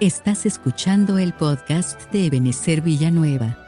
[0.00, 3.58] Estás escuchando el podcast de Ebenezer Villanueva.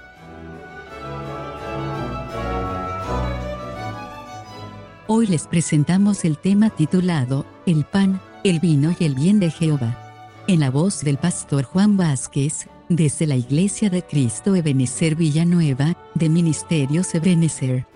[5.08, 9.98] Hoy les presentamos el tema titulado El pan, el vino y el bien de Jehová.
[10.46, 16.28] En la voz del pastor Juan Vázquez, desde la Iglesia de Cristo Ebenezer Villanueva, de
[16.28, 17.89] Ministerios Ebenezer.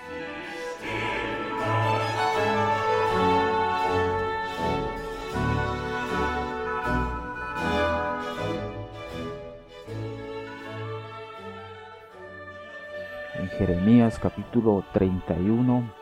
[13.34, 15.92] En Jeremías capítulo 31,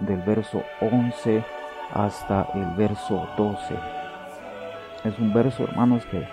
[0.00, 1.44] del verso 11
[1.92, 3.78] hasta el verso 12.
[5.04, 6.26] Es un verso, hermanos, que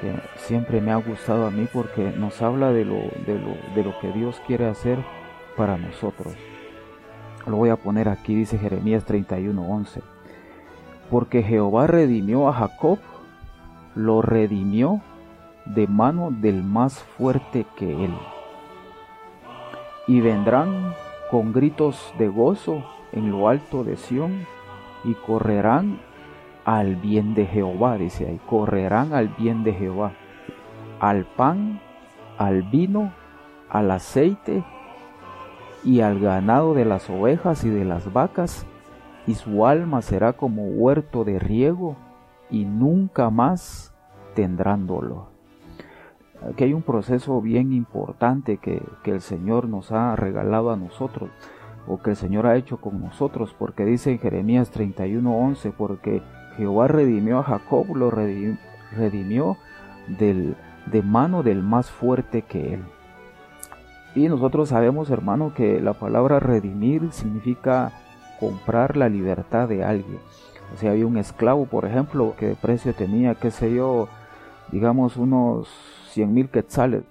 [0.00, 3.84] que siempre me ha gustado a mí porque nos habla de lo, de lo, de
[3.84, 4.98] lo que Dios quiere hacer
[5.56, 6.34] para nosotros.
[7.46, 10.02] Lo voy a poner aquí, dice Jeremías 31:11.
[11.10, 12.98] Porque Jehová redimió a Jacob,
[13.94, 15.00] lo redimió
[15.64, 18.14] de mano del más fuerte que él.
[20.06, 20.94] Y vendrán
[21.30, 24.46] con gritos de gozo en lo alto de Sión
[25.04, 26.00] y correrán
[26.78, 30.12] al bien de Jehová, dice ahí, correrán al bien de Jehová,
[31.00, 31.80] al pan,
[32.38, 33.12] al vino,
[33.68, 34.62] al aceite
[35.82, 38.66] y al ganado de las ovejas y de las vacas,
[39.26, 41.96] y su alma será como huerto de riego,
[42.50, 43.92] y nunca más
[44.36, 45.24] tendrán dolor.
[46.48, 51.30] Aquí hay un proceso bien importante que, que el Señor nos ha regalado a nosotros,
[51.88, 56.22] o que el Señor ha hecho con nosotros, porque dice en Jeremías 31:11, porque
[56.56, 59.56] Jehová redimió a Jacob, lo redimió
[60.08, 62.84] de mano del más fuerte que él.
[64.14, 67.92] Y nosotros sabemos, hermano, que la palabra redimir significa
[68.40, 70.18] comprar la libertad de alguien.
[70.74, 74.08] O sea, había un esclavo, por ejemplo, que de precio tenía, qué sé yo,
[74.72, 75.68] digamos unos
[76.10, 77.04] 100 mil quetzales.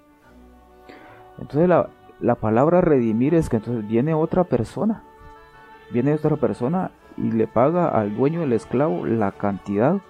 [1.38, 1.88] Entonces la,
[2.20, 5.04] la palabra redimir es que entonces viene otra persona.
[5.90, 6.90] Viene otra persona
[7.22, 10.00] y le paga al dueño del esclavo la cantidad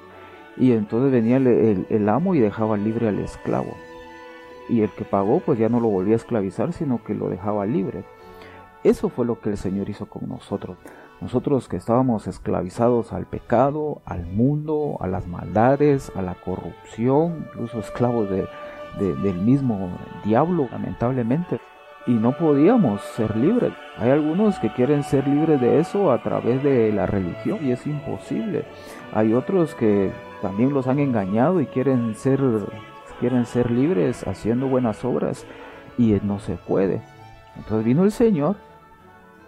[0.57, 3.75] y entonces venía el, amo y dejaba libre al esclavo.
[4.69, 7.67] Y el que pagó pues ya no lo volvía a esclavizar sino que lo dejaba
[7.67, 8.05] libre.
[8.85, 10.79] Eso fue lo que el Señor hizo con nosotros.
[11.21, 17.81] Nosotros que estábamos esclavizados al pecado al mundo a las maldades a la corrupción incluso
[17.81, 19.91] esclavos del mismo
[20.25, 21.61] diablo lamentablemente
[22.07, 23.73] y no podíamos ser libres.
[23.99, 27.87] Hay algunos que quieren ser libres de eso a través de la religión y es
[27.87, 28.65] imposible.
[29.13, 32.41] Hay otros que también los han engañado y quieren ser
[33.19, 35.47] quieren ser libres haciendo buenas obras
[35.99, 37.03] y no se puede.
[37.57, 38.57] Entonces vino el Señor,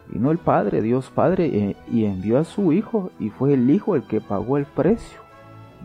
[0.09, 3.97] vino el Padre, Dios Padre eh, y envió a su Hijo y fue el Hijo
[3.97, 5.21] el que pagó el precio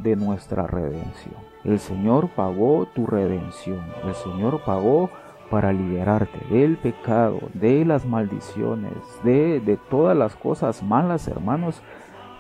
[0.04, 1.36] de nuestra redención.
[1.64, 3.82] El Señor pagó tu redención.
[4.06, 5.10] El Señor pagó
[5.50, 8.94] para liberarte del pecado, de las maldiciones,
[9.24, 11.82] de, de todas las cosas malas, hermanos,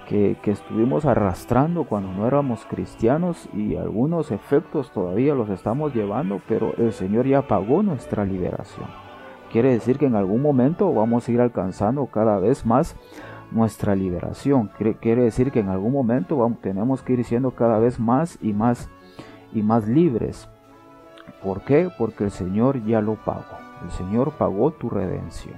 [0.07, 6.41] que, que, estuvimos arrastrando cuando no éramos cristianos y algunos efectos todavía los estamos llevando,
[6.47, 8.87] pero el Señor ya pagó nuestra liberación.
[9.51, 12.95] Quiere decir que en algún momento vamos a ir alcanzando cada vez más
[13.51, 14.69] nuestra liberación.
[14.99, 18.53] Quiere decir que en algún momento vamos, tenemos que ir siendo cada vez más y
[18.53, 18.89] más
[19.53, 20.49] y más libres.
[21.43, 21.89] ¿Por qué?
[21.97, 23.57] Porque el Señor ya lo pagó.
[23.83, 25.55] El Señor pagó tu redención.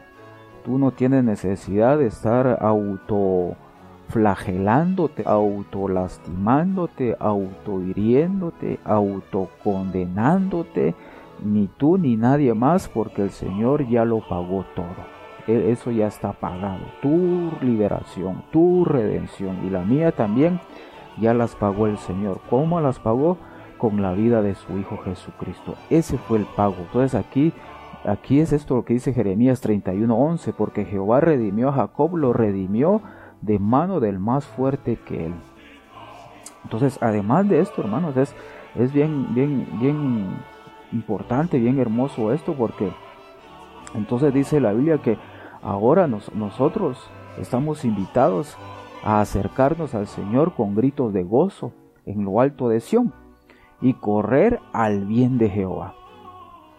[0.65, 10.95] Tú no tienes necesidad de estar autoflagelándote, autolastimándote, autohiriéndote, autocondenándote,
[11.43, 15.07] ni tú ni nadie más, porque el Señor ya lo pagó todo.
[15.47, 16.83] E, eso ya está pagado.
[17.01, 20.59] Tu liberación, tu redención y la mía también
[21.19, 22.41] ya las pagó el Señor.
[22.49, 23.37] ¿Cómo las pagó?
[23.79, 25.73] Con la vida de su Hijo Jesucristo.
[25.89, 26.75] Ese fue el pago.
[26.77, 27.53] Entonces aquí,
[28.05, 33.01] aquí es esto lo que dice Jeremías 31:11, porque Jehová redimió a Jacob, lo redimió
[33.41, 35.33] de mano del más fuerte que él.
[36.63, 38.35] Entonces, además de esto, hermanos, es,
[38.75, 40.37] es bien, bien, bien
[40.91, 42.91] importante, bien hermoso esto, porque
[43.95, 45.17] entonces dice la Biblia que
[45.63, 47.09] ahora nosotros
[47.39, 48.57] estamos invitados
[49.03, 51.71] a acercarnos al Señor con gritos de gozo
[52.05, 53.13] en lo alto de Sión
[53.81, 55.93] y correr al bien de Jehová.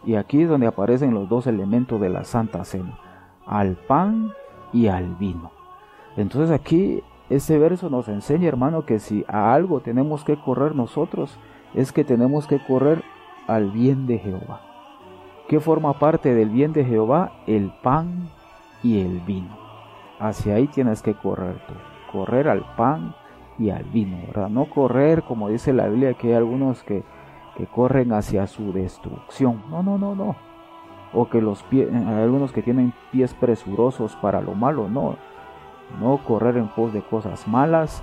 [0.05, 2.99] Y aquí es donde aparecen los dos elementos de la Santa Cena,
[3.47, 4.32] al pan
[4.73, 5.50] y al vino.
[6.17, 11.38] Entonces aquí este verso nos enseña, hermano, que si a algo tenemos que correr nosotros,
[11.75, 13.05] es que tenemos que correr
[13.46, 14.62] al bien de Jehová.
[15.49, 17.32] ¿Qué forma parte del bien de Jehová?
[17.46, 18.29] El pan
[18.82, 19.56] y el vino.
[20.19, 21.75] Hacia ahí tienes que correr tú.
[22.12, 23.14] Correr al pan
[23.60, 24.48] y al vino, ¿verdad?
[24.48, 27.02] No correr, como dice la Biblia, que hay algunos que,
[27.56, 29.62] que corren hacia su destrucción.
[29.70, 30.34] No, no, no, no.
[31.12, 34.88] O que los pies, hay algunos que tienen pies presurosos para lo malo.
[34.88, 35.16] No.
[36.00, 38.02] No correr en pos de cosas malas,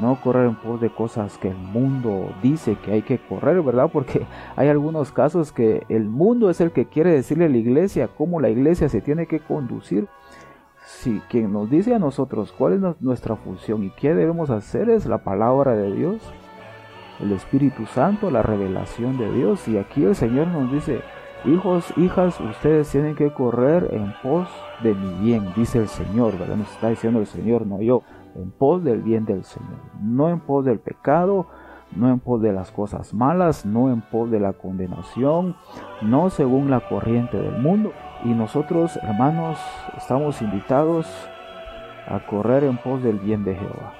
[0.00, 3.90] no correr en pos de cosas que el mundo dice que hay que correr, ¿verdad?
[3.92, 4.24] Porque
[4.56, 8.40] hay algunos casos que el mundo es el que quiere decirle a la iglesia cómo
[8.40, 10.06] la iglesia se tiene que conducir.
[11.02, 15.04] Si quien nos dice a nosotros cuál es nuestra función y qué debemos hacer es
[15.04, 16.22] la palabra de Dios,
[17.18, 19.66] el Espíritu Santo, la revelación de Dios.
[19.66, 21.00] Y aquí el Señor nos dice,
[21.44, 24.46] hijos, hijas, ustedes tienen que correr en pos
[24.84, 26.54] de mi bien, dice el Señor, ¿verdad?
[26.54, 28.04] Nos está diciendo el Señor, no yo
[28.36, 31.48] en pos del bien del Señor, no en pos del pecado,
[31.96, 35.56] no en pos de las cosas malas, no en pos de la condenación,
[36.00, 37.92] no según la corriente del mundo.
[38.24, 39.58] Y nosotros, hermanos,
[39.96, 41.06] estamos invitados
[42.06, 43.94] a correr en pos del bien de Jehová.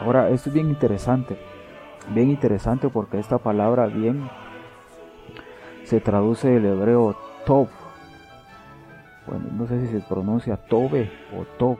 [0.00, 1.38] Ahora, esto es bien interesante,
[2.10, 4.28] bien interesante porque esta palabra bien
[5.84, 7.16] se traduce del hebreo
[7.46, 7.68] tov.
[9.26, 11.78] Bueno, no sé si se pronuncia tobe o tov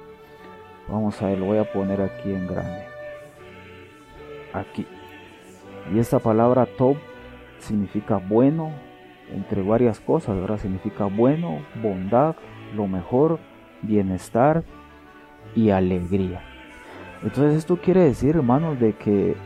[0.89, 2.85] Vamos a ver, lo voy a poner aquí en grande.
[4.53, 4.87] Aquí.
[5.93, 6.97] Y esta palabra top
[7.59, 8.73] significa bueno,
[9.31, 10.59] entre varias cosas, ¿verdad?
[10.59, 12.37] Significa bueno, bondad,
[12.75, 13.39] lo mejor,
[13.83, 14.65] bienestar
[15.55, 16.43] y alegría.
[17.23, 19.37] Entonces esto quiere decir, hermanos, de que,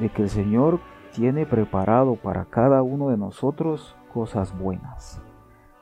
[0.00, 0.80] de que el Señor
[1.12, 5.20] tiene preparado para cada uno de nosotros cosas buenas.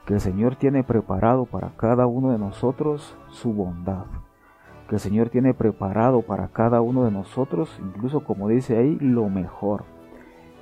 [0.06, 4.06] Que el Señor tiene preparado para cada uno de nosotros su bondad
[4.88, 9.28] que el Señor tiene preparado para cada uno de nosotros, incluso como dice ahí, lo
[9.28, 9.84] mejor.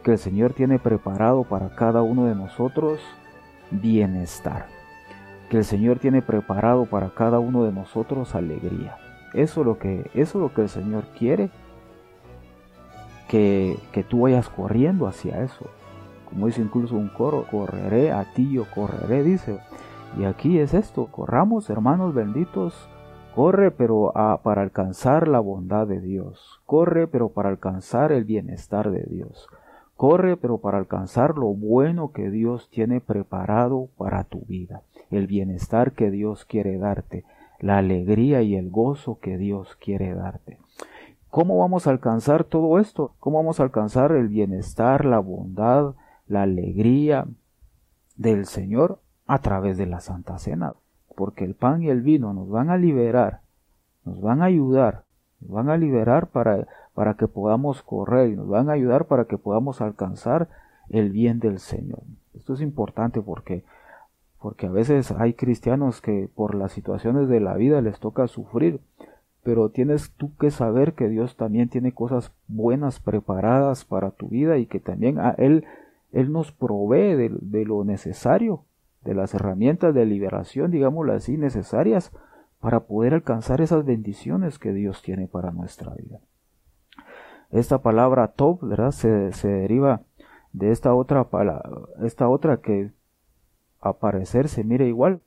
[0.05, 3.01] Que el Señor tiene preparado para cada uno de nosotros
[3.71, 4.67] bienestar.
[5.51, 8.97] Que el Señor tiene preparado para cada uno de nosotros alegría.
[9.33, 11.51] Eso es lo que, eso es lo que el Señor quiere.
[13.29, 15.67] Que, que tú vayas corriendo hacia eso.
[16.29, 19.59] Como dice incluso un coro, correré a ti, yo correré, dice.
[20.19, 22.89] Y aquí es esto, corramos hermanos benditos
[23.35, 24.13] Corre pero
[24.45, 26.61] para alcanzar la bondad de Dios.
[26.67, 29.49] Corre pero para alcanzar el bienestar de Dios.
[29.97, 34.83] Corre pero para alcanzar lo bueno que Dios tiene preparado para tu vida.
[35.11, 37.25] El bienestar que Dios quiere darte.
[37.61, 40.59] La alegría y el gozo que Dios quiere darte.
[41.31, 43.15] ¿Cómo vamos a alcanzar todo esto?
[43.21, 45.95] ¿Cómo vamos a alcanzar el bienestar, la bondad,
[46.27, 47.27] la alegría
[48.17, 49.01] del Señor?
[49.27, 50.75] A través de la Santa Cena
[51.15, 53.41] porque el pan y el vino nos van a liberar,
[54.05, 55.05] nos van a ayudar,
[55.41, 59.25] nos van a liberar para, para que podamos correr y nos van a ayudar para
[59.25, 60.49] que podamos alcanzar
[60.89, 62.03] el bien del Señor.
[62.35, 63.65] Esto es importante porque
[64.45, 68.79] porque a veces hay cristianos que por las situaciones de la vida les toca sufrir,
[69.43, 74.59] pero tienes tú que saber que Dios también tiene cosas buenas preparadas para tu vida
[74.59, 75.65] y que también a Él,
[76.13, 78.65] Él nos provee de, lo necesario
[79.03, 82.13] de las herramientas de liberación, digámoslo así, necesarias
[82.61, 86.21] para poder alcanzar esas bendiciones que Dios tiene para nuestra vida.
[87.55, 88.91] Esta palabra top, ¿verdad?
[88.91, 90.01] Se, deriva
[90.53, 91.71] de esta otra palabra,
[92.03, 92.91] esta otra que
[93.81, 93.95] a
[94.25, 95.21] se mira igual,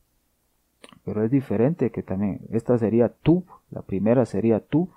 [1.05, 4.89] pero es diferente que también, esta sería tub, la primera sería tub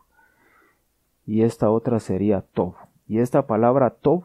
[1.24, 2.74] y esta otra sería top.
[3.06, 4.24] Y esta palabra top,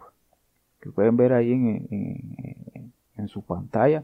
[0.81, 4.03] que pueden ver ahí en, en su pantalla,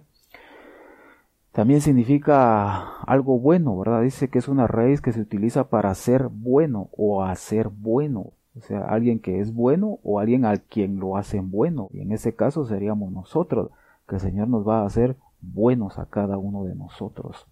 [1.53, 4.03] también significa algo bueno, ¿verdad?
[4.03, 8.33] Dice que es una raíz que se utiliza para ser bueno o hacer bueno.
[8.57, 11.89] O sea, alguien que es bueno o alguien al quien lo hacen bueno.
[11.91, 13.71] Y en ese caso seríamos nosotros,
[14.07, 17.47] que el Señor nos va a hacer buenos a cada uno de nosotros.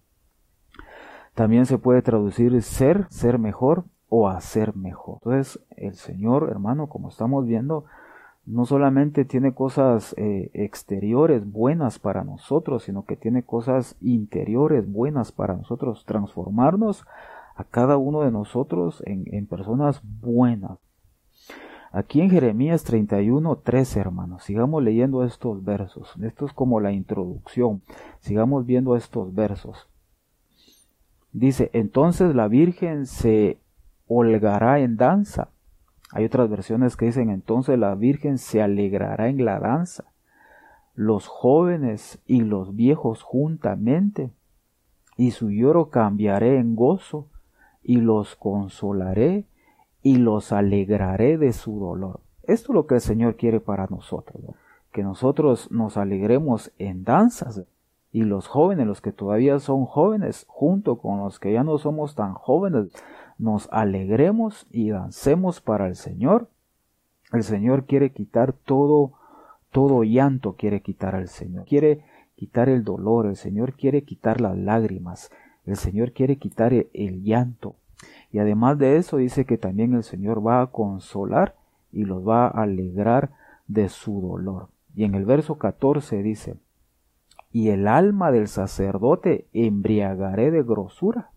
[1.34, 5.18] También se puede traducir ser, ser mejor o hacer mejor.
[5.24, 7.86] Entonces, el Señor, hermano, como estamos viendo,
[8.46, 15.30] no solamente tiene cosas eh, exteriores buenas para nosotros, sino que tiene cosas interiores buenas
[15.32, 17.06] para nosotros, transformarnos
[17.54, 20.78] a cada uno de nosotros en, personas buenas.
[21.92, 26.14] Aquí en Jeremías 31, 13, hermanos, sigamos leyendo estos versos.
[26.22, 27.82] Esto es como la introducción.
[28.20, 29.88] Sigamos viendo estos versos.
[31.32, 33.58] Dice, entonces la Virgen se
[34.06, 35.48] holgará en danza
[36.12, 40.04] hay otras versiones que dicen entonces la Virgen se alegrará en la danza,
[40.94, 44.30] los jóvenes y los viejos juntamente,
[45.16, 47.28] y su lloro cambiaré en gozo,
[47.82, 49.44] y los consolaré,
[50.02, 52.20] y los alegraré de su dolor.
[52.42, 54.42] Esto es lo que el Señor quiere para nosotros,
[54.92, 57.62] que nosotros nos alegremos en danzas,
[58.12, 62.16] Y los jóvenes, los que todavía son jóvenes, junto con los que ya no somos
[62.16, 62.88] tan jóvenes,
[63.38, 66.48] nos alegremos y dancemos para el Señor.
[67.32, 69.12] El Señor quiere quitar todo,
[69.70, 71.66] todo llanto quiere quitar al Señor.
[71.66, 72.04] Quiere
[72.34, 75.30] quitar el dolor, el Señor quiere quitar las lágrimas,
[75.64, 77.76] el Señor quiere quitar el llanto.
[78.32, 81.54] Y además de eso dice que también el Señor va a consolar
[81.92, 83.30] y los va a alegrar
[83.66, 84.68] de su dolor.
[84.94, 86.56] Y en el verso 14 dice,
[87.52, 91.30] y el alma del sacerdote embriagaré de grosura,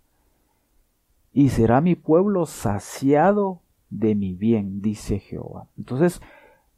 [1.34, 5.66] y será mi pueblo saciado de mi bien, dice Jehová.
[5.78, 6.22] Entonces,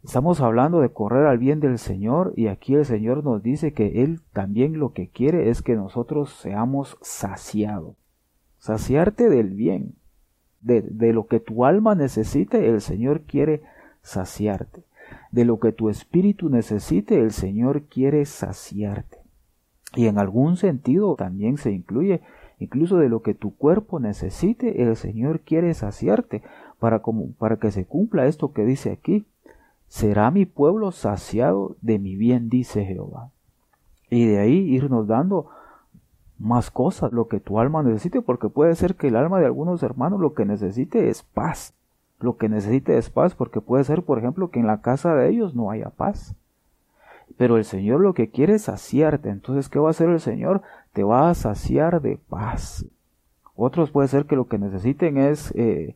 [0.03, 4.03] estamos hablando de correr al bien del Señor, y aquí el Señor nos dice que
[4.03, 7.95] Él también lo que quiere es que nosotros seamos saciados.
[8.57, 9.95] Saciarte del bien,
[10.65, 13.61] de, de lo que tu alma necesite, el Señor quiere
[14.01, 14.83] saciarte.
[15.31, 19.19] De lo que tu espíritu necesite, el Señor quiere saciarte.
[19.95, 22.21] Y en algún sentido también se incluye
[22.59, 26.41] incluso de lo que tu cuerpo necesite, el Señor quiere saciarte
[26.79, 29.25] para, como, para que se cumpla esto que dice aquí.
[29.87, 33.29] Será mi pueblo saciado de mi bien, dice Jehová.
[34.09, 35.47] Y de ahí irnos dando
[36.37, 39.83] más cosas, lo que tu alma necesite, porque puede ser que el alma de algunos
[39.83, 41.73] hermanos lo que necesite es paz.
[42.19, 45.29] Lo que necesite es paz, porque puede ser, por ejemplo, que en la casa de
[45.29, 46.35] ellos no haya paz.
[47.37, 49.29] Pero el Señor lo que quiere es saciarte.
[49.29, 50.61] Entonces, ¿qué va a hacer el Señor?
[50.93, 52.85] Te va a saciar de paz.
[53.55, 55.95] Otros puede ser que lo que necesiten es eh,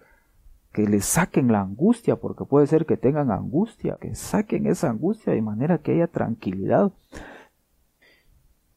[0.72, 5.34] que les saquen la angustia, porque puede ser que tengan angustia, que saquen esa angustia
[5.34, 6.92] de manera que haya tranquilidad.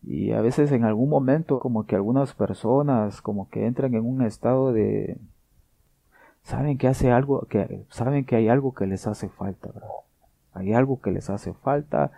[0.05, 4.23] Y a veces en algún momento como que algunas personas como que entran en un
[4.23, 5.17] estado de
[6.43, 9.71] saben que hace algo que saben que hay algo que les hace falta,
[10.53, 12.11] Hay algo que les hace falta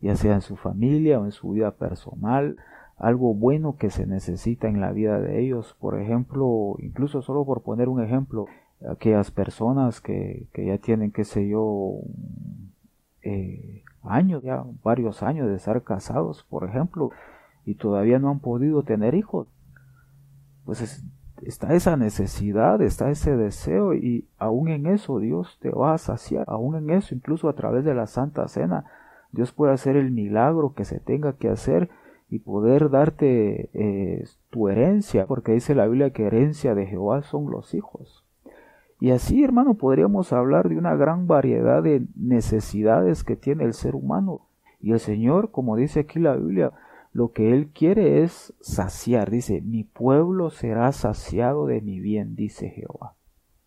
[0.00, 2.56] ya sea en su familia o en su vida personal,
[2.96, 5.76] algo bueno que se necesita en la vida de ellos.
[5.78, 8.46] Por ejemplo, incluso solo por poner un ejemplo,
[8.88, 12.00] aquellas personas que, que ya tienen, qué sé yo,
[13.22, 17.10] eh, años, ya varios años de estar casados, por ejemplo,
[17.64, 19.48] y todavía no han podido tener hijos.
[20.64, 21.04] Pues
[21.42, 26.44] está esa necesidad, está ese deseo y aún en eso Dios te va a saciar,
[26.48, 28.84] aún en eso, incluso a través de la Santa Cena,
[29.32, 31.88] Dios puede hacer el milagro que se tenga que hacer
[32.28, 37.50] y poder darte eh, tu herencia, porque dice la Biblia que herencia de Jehová son
[37.50, 38.24] los hijos.
[39.00, 43.94] Y así, hermano, podríamos hablar de una gran variedad de necesidades que tiene el ser
[43.94, 44.42] humano.
[44.78, 46.72] Y el Señor, como dice aquí la Biblia,
[47.12, 49.30] lo que Él quiere es saciar.
[49.30, 53.14] Dice, mi pueblo será saciado de mi bien, dice Jehová.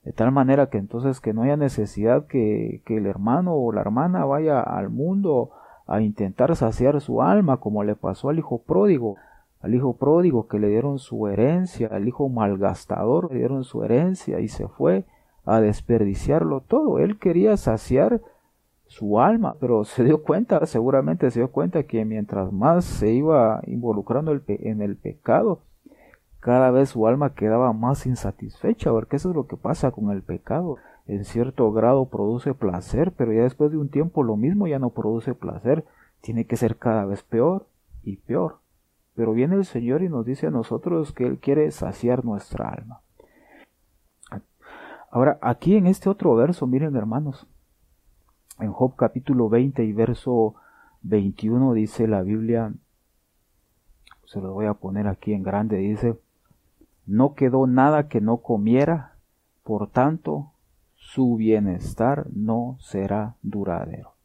[0.04, 3.82] De tal manera que entonces que no haya necesidad que, que el hermano o la
[3.82, 5.50] hermana vaya al mundo
[5.88, 9.16] a intentar saciar su alma como le pasó al hijo pródigo,
[9.62, 14.40] al hijo pródigo que le dieron su herencia, al hijo malgastador le dieron su herencia
[14.40, 15.06] y se fue
[15.46, 17.00] a desperdiciarlo todo.
[17.00, 18.22] Él quería saciar
[18.86, 23.62] su alma, pero se dio cuenta, seguramente se dio cuenta que mientras más se iba
[23.66, 25.62] involucrando en el pecado,
[26.40, 30.22] cada vez su alma quedaba más insatisfecha, porque eso es lo que pasa con el
[30.22, 30.78] pecado.
[31.08, 34.90] En cierto grado produce placer, pero ya después de un tiempo lo mismo ya no
[34.90, 35.86] produce placer,
[36.22, 37.66] tiene que ser cada vez peor
[38.04, 38.58] y peor.
[39.16, 43.03] Pero viene el Señor y nos dice a nosotros que Él quiere saciar nuestra alma.
[45.14, 47.46] Ahora, aquí en este otro verso, miren hermanos,
[48.60, 50.56] en Job capítulo 20 y verso
[51.04, 52.74] 21 dice la Biblia,
[54.26, 56.20] se lo voy a poner aquí en grande, dice,
[57.06, 59.20] no quedó nada que no comiera,
[59.62, 60.54] por tanto,
[60.96, 64.16] su bienestar no será duradero.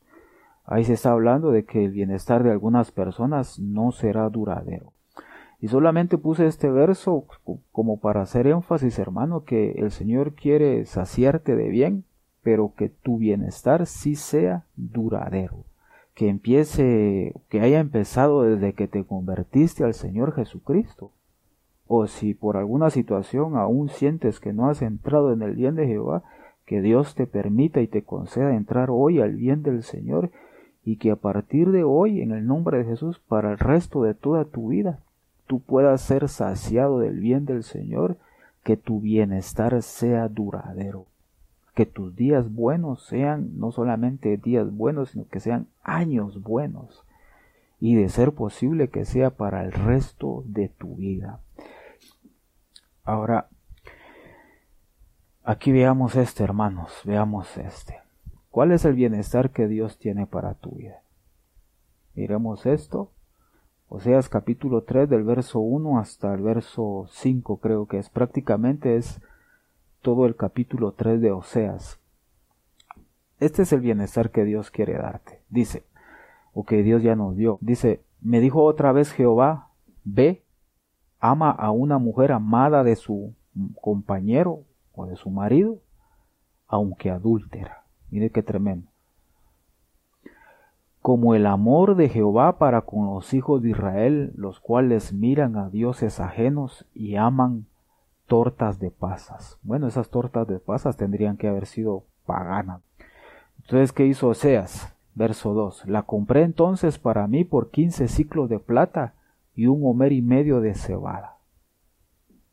[0.65, 4.95] Ahí se está hablando de que el bienestar de algunas personas no será duradero.
[5.61, 7.25] Y solamente puse este verso
[7.73, 12.05] como para hacer énfasis, hermano, que el Señor quiere saciarte de bien,
[12.43, 15.65] pero que tu bienestar sí sea duradero.
[16.15, 21.11] Que empiece, que haya empezado desde que te convertiste al Señor Jesucristo
[21.89, 25.87] o si por alguna situación aún sientes que no has entrado en el bien de
[25.87, 26.23] Jehová,
[26.67, 30.31] que Dios te permita y te conceda entrar hoy al bien del Señor
[30.85, 34.15] y que a partir de hoy, en el nombre de Jesús, para el resto de
[34.15, 35.01] toda tu vida,
[35.49, 38.17] tú puedas ser saciado del bien del Señor,
[38.63, 41.07] que tu bienestar sea duradero,
[41.75, 47.03] que tus días buenos sean no solamente días buenos, sino que sean años buenos,
[47.81, 51.41] y de ser posible que sea para el resto de tu vida.
[53.05, 53.49] Ahora,
[55.45, 57.97] aquí veamos este, hermanos, veamos este.
[58.51, 61.01] ¿Cuál es el bienestar que Dios tiene para tu vida?
[62.15, 63.13] Miremos esto.
[63.91, 69.23] Oseas capítulo 3 del verso 1 hasta el verso 5 creo que es prácticamente es
[70.03, 71.99] todo el capítulo 3 de Oseas.
[73.41, 75.41] Este es el bienestar que Dios quiere darte.
[75.49, 75.85] Dice,
[76.53, 77.57] o que Dios ya nos dio.
[77.63, 79.71] Dice, me dijo otra vez Jehová,
[80.05, 80.45] ve,
[81.19, 83.33] ama a una mujer amada de su
[83.81, 85.79] compañero o de su marido,
[86.67, 87.85] aunque adúltera.
[88.11, 88.91] Mire qué tremendo.
[91.03, 95.71] Como el amor de Jehová para con los hijos de Israel, los cuales miran a
[95.71, 97.67] dioses ajenos y aman
[98.27, 99.59] tortas de pasas.
[99.63, 102.83] Bueno, esas tortas de pasas tendrían que haber sido paganas.
[103.63, 104.95] Entonces, ¿qué hizo Oseas?
[105.15, 105.87] Verso 2.
[105.87, 109.15] La compré entonces para mí por quince ciclos de plata
[109.57, 111.39] y un homer y medio de cebada.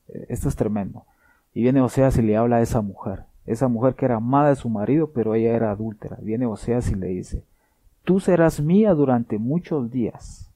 [0.07, 1.05] Eh, esto es tremendo.
[1.53, 3.23] Y viene Oseas y le habla a esa mujer.
[3.45, 6.17] Esa mujer que era amada de su marido, pero ella era adúltera.
[6.21, 7.43] Viene Oseas y le dice,
[8.05, 10.49] tú serás mía durante muchos días.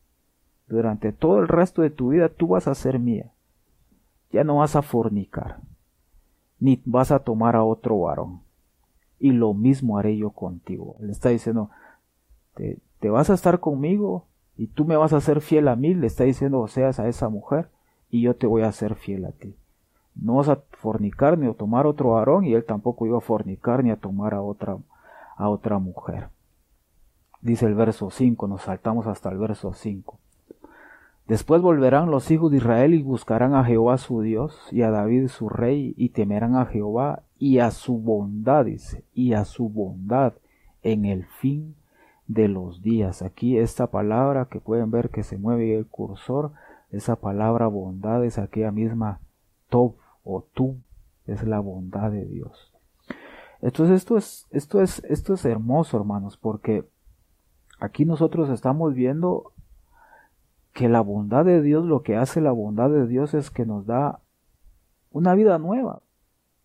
[0.68, 3.32] Durante todo el resto de tu vida tú vas a ser mía
[4.32, 5.58] ya no vas a fornicar,
[6.60, 8.42] ni vas a tomar a otro varón.
[9.20, 10.96] Y lo mismo haré yo contigo.
[11.00, 11.70] Le está diciendo,
[12.56, 14.26] te, vas a estar conmigo
[14.56, 17.30] y tú me vas a ser fiel a mí, le está diciendo Oseas a esa
[17.30, 17.70] mujer,
[18.10, 19.56] y yo te voy a ser fiel a ti.
[20.16, 23.84] No vas a fornicar ni a tomar otro varón, y él tampoco iba a fornicar
[23.84, 24.78] ni a tomar a otra,
[25.38, 26.28] a otra mujer.
[27.42, 30.20] Dice el verso 5, nos saltamos hasta el verso 5.
[31.28, 35.28] Después volverán los hijos de Israel y buscarán a Jehová su Dios y a David
[35.28, 40.34] su rey y temerán a Jehová y a su bondad, dice, y a su bondad
[40.82, 41.76] en el fin
[42.28, 43.22] de los días.
[43.22, 46.52] Aquí esta palabra que pueden ver que se mueve el cursor,
[46.92, 49.20] esa palabra bondad es aquella misma
[49.70, 50.78] top o tu,
[51.28, 52.74] es la bondad de Dios.
[53.62, 56.86] Entonces esto es, esto es, esto es hermoso, hermanos, porque
[57.80, 59.54] aquí nosotros estamos viendo
[60.74, 63.86] que la bondad de Dios, lo que hace la bondad de Dios es que nos
[63.86, 64.20] da
[65.12, 66.02] una vida nueva,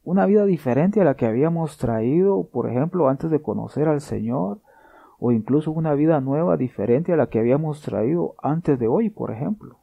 [0.02, 4.60] una vida diferente a la que habíamos traído, por ejemplo, antes de conocer al Señor,
[5.18, 9.30] o incluso una vida nueva, diferente a la que habíamos traído antes de hoy, por
[9.30, 9.78] ejemplo.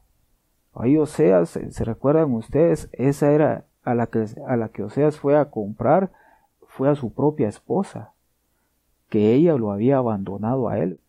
[0.74, 5.36] Ahí Oseas, se recuerdan ustedes, esa era a la que, a la que Oseas fue
[5.36, 6.12] a comprar,
[6.68, 8.12] fue a su propia esposa,
[9.08, 11.00] que ella lo había abandonado a él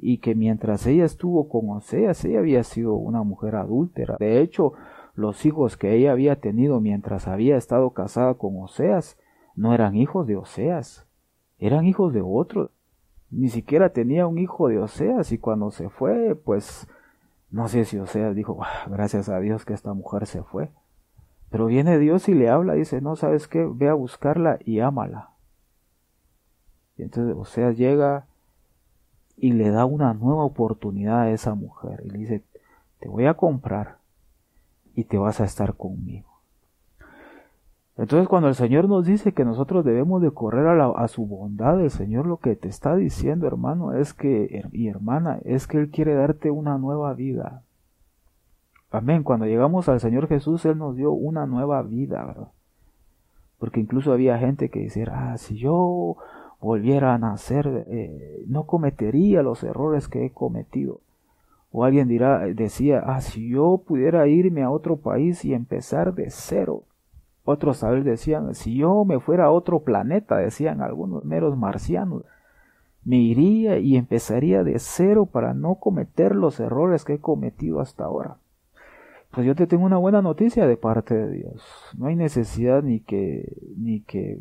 [0.00, 4.16] y que mientras ella estuvo con Oseas, ella había sido una mujer adúltera.
[4.18, 4.72] De hecho,
[5.14, 9.18] los hijos que ella había tenido mientras había estado casada con Oseas
[9.54, 11.06] no eran hijos de Oseas,
[11.58, 12.70] eran hijos de otro.
[13.30, 16.88] Ni siquiera tenía un hijo de Oseas y cuando se fue, pues
[17.50, 20.70] no sé si Oseas dijo, ah, gracias a Dios que esta mujer se fue.
[21.50, 25.30] Pero viene Dios y le habla, dice, no sabes qué, ve a buscarla y ámala.
[26.96, 28.26] Y entonces Oseas llega
[29.36, 32.42] y le da una nueva oportunidad a esa mujer y le dice,
[33.00, 33.98] te voy a comprar
[34.94, 36.28] y te vas a estar conmigo.
[37.96, 41.90] Entonces cuando el Señor nos dice que nosotros debemos de correr a, su bondad, el
[41.90, 46.14] Señor lo que te está diciendo, hermano, es que, y hermana, es que Él quiere
[46.14, 47.62] darte una nueva vida.
[48.90, 49.22] Amén.
[49.22, 52.48] Cuando llegamos al Señor Jesús, Él nos dio una nueva vida, ¿verdad?
[53.58, 56.16] Porque incluso había gente que decía, ah, si yo
[56.64, 61.00] volviera a nacer, eh, no cometería los errores que he cometido.
[61.70, 66.30] O alguien dirá, decía, ah, si yo pudiera irme a otro país y empezar de
[66.30, 66.84] cero.
[67.44, 72.24] Otros a ver decían, si yo me fuera a otro planeta, decían algunos meros marcianos,
[73.04, 78.04] me iría y empezaría de cero para no cometer los errores que he cometido hasta
[78.04, 78.38] ahora.
[79.32, 81.62] Pues yo te tengo una buena noticia de parte de Dios.
[81.98, 84.38] No hay necesidad ni que, ni que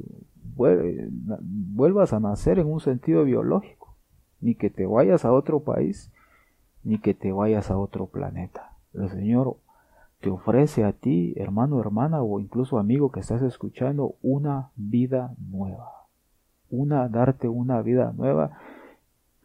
[0.56, 3.96] vuelvas a nacer en un sentido biológico,
[4.42, 6.12] ni que te vayas a otro país,
[6.84, 8.78] ni que te vayas a otro planeta.
[8.94, 9.58] El Señor
[10.22, 16.08] te ofrece a ti, hermano, hermana, o incluso amigo que estás escuchando, una vida nueva.
[16.70, 18.58] Una, darte una vida nueva.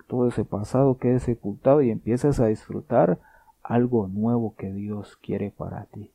[0.07, 3.19] Todo ese pasado quede sepultado y empiezas a disfrutar
[3.63, 6.13] algo nuevo que Dios quiere para ti.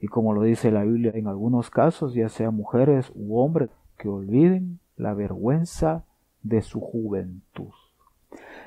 [0.00, 3.70] Y como lo dice la Biblia en algunos casos, ya sea mujeres u hombres,
[4.02, 6.04] que olviden la vergüenza
[6.42, 7.70] de su juventud.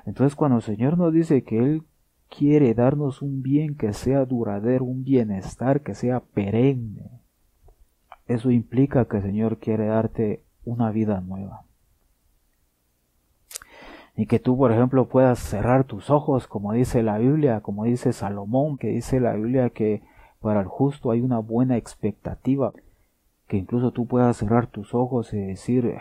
[0.06, 1.84] Entonces cuando el Señor nos dice que Él
[2.30, 7.21] quiere darnos un bien que sea duradero, un bienestar que sea perenne,
[8.28, 11.65] eso implica que el Señor quiere darte una vida nueva.
[14.15, 18.13] Y que tú, por ejemplo, puedas cerrar tus ojos, como dice la Biblia, como dice
[18.13, 20.02] Salomón, que dice la Biblia que
[20.39, 22.71] para el justo hay una buena expectativa
[23.47, 25.97] que incluso tú puedas cerrar tus ojos y decir,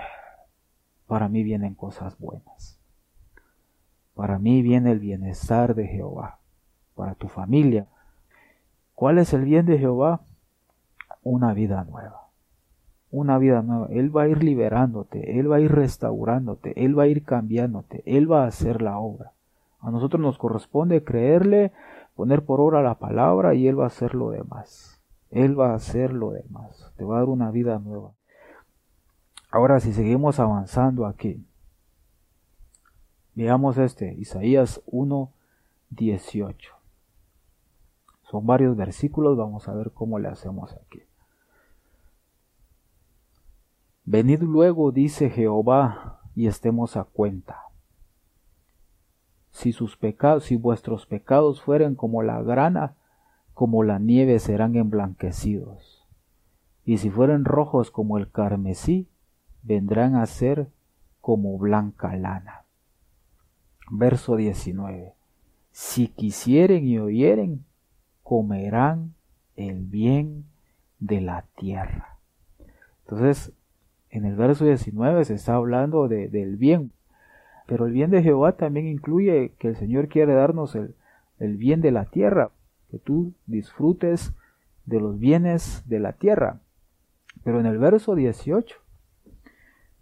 [1.06, 2.78] para mí vienen cosas buenas.
[4.14, 6.38] Para mí viene el bienestar de Jehová.
[6.94, 7.88] para tu familia.
[8.94, 10.20] ¿Cuál es el bien de Jehová?
[11.24, 12.28] Una vida nueva.
[13.10, 13.88] Una vida nueva.
[13.90, 18.04] Él va a ir liberándote, Él va a ir restaurándote, Él va a ir cambiándote,
[18.06, 19.32] Él va a hacer la obra.
[19.80, 21.72] A nosotros nos corresponde creerle,
[22.14, 24.93] poner por obra la palabra y Él va a hacer lo demás.
[25.34, 26.92] Él va a hacer lo demás.
[26.96, 28.12] Te va a dar una vida nueva.
[29.50, 31.44] Ahora, si seguimos avanzando aquí,
[33.34, 35.32] veamos este, Isaías 1,
[35.90, 36.72] 18.
[38.22, 41.02] Son varios versículos, vamos a ver cómo le hacemos aquí.
[44.04, 47.58] Venid luego, dice Jehová, y estemos a cuenta.
[49.50, 52.96] Si sus pecados, si vuestros pecados fueren como la grana,
[53.54, 56.04] como la nieve serán emblanquecidos.
[56.84, 59.08] Y si fueren rojos como el carmesí,
[59.62, 60.68] vendrán a ser
[61.20, 62.64] como blanca lana.
[63.90, 65.14] Verso 19.
[65.70, 67.64] Si quisieren y oyeren,
[68.22, 69.14] comerán
[69.56, 70.44] el bien
[70.98, 72.18] de la tierra.
[73.04, 73.52] Entonces,
[74.10, 76.92] en el verso 19 se está hablando de, del bien,
[77.66, 80.94] pero el bien de Jehová también incluye que el Señor quiere darnos el,
[81.38, 82.50] el bien de la tierra,
[82.90, 84.32] que tú disfrutes
[84.86, 86.60] de los bienes de la tierra.
[87.42, 88.76] Pero en el verso 18,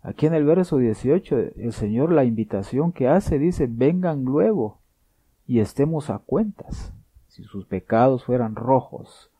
[0.02, 4.78] aquí en el verso 18, el Señor la invitación que hace dice, vengan luego
[5.46, 6.92] y estemos a cuentas.
[7.28, 9.30] Si sus pecados fueran rojos,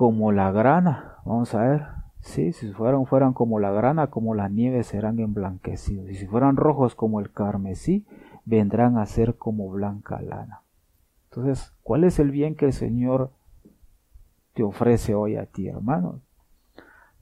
[0.00, 1.86] como la grana, vamos a ver,
[2.20, 6.56] sí, si fueran, fueran como la grana, como la nieve serán emblanquecidos, y si fueran
[6.56, 8.06] rojos como el carmesí,
[8.44, 10.62] vendrán a ser como blanca lana.
[11.30, 13.30] Entonces, ¿cuál es el bien que el Señor
[14.54, 16.20] te ofrece hoy a ti, hermano?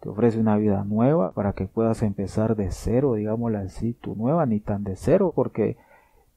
[0.01, 4.47] Te ofrece una vida nueva para que puedas empezar de cero, digámoslo así, tu nueva,
[4.47, 5.77] ni tan de cero, porque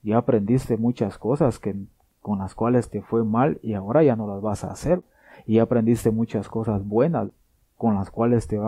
[0.03, 1.75] ya aprendiste muchas cosas que,
[2.21, 5.01] con las cuales te fue mal y ahora ya no las vas a hacer
[5.45, 7.29] y aprendiste muchas cosas buenas
[7.77, 8.59] con las cuales te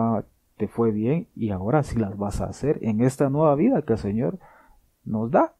[0.56, 3.94] te fue bien y ahora sí las vas a hacer en esta nueva vida que
[3.94, 4.38] el Señor
[5.04, 5.54] nos da.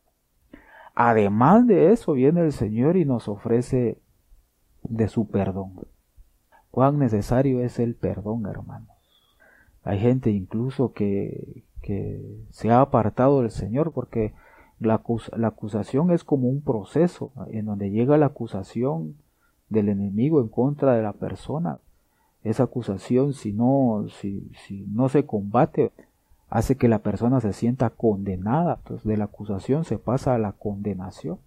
[0.95, 3.99] Además de eso viene el Señor y nos ofrece
[4.85, 5.73] de su perdón.
[6.71, 8.89] Cuán necesario es el perdón, hermanos.
[9.83, 11.63] Hay gente incluso que,
[12.51, 14.33] se ha apartado del Señor porque
[14.81, 15.03] la,
[15.43, 19.17] acusación es como un proceso en donde llega la acusación
[19.69, 21.79] del enemigo en contra de la persona.
[22.43, 25.93] Esa acusación, si no, si no se combate,
[26.55, 28.77] hace que la persona se sienta condenada.
[28.77, 31.41] Entonces, de la acusación se pasa a la condenación.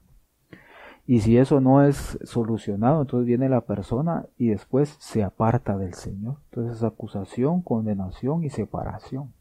[1.06, 5.94] Y si eso no es solucionado, entonces viene la persona y después se aparta del
[5.94, 6.40] Señor.
[6.50, 9.32] Entonces es acusación, condenación y separación.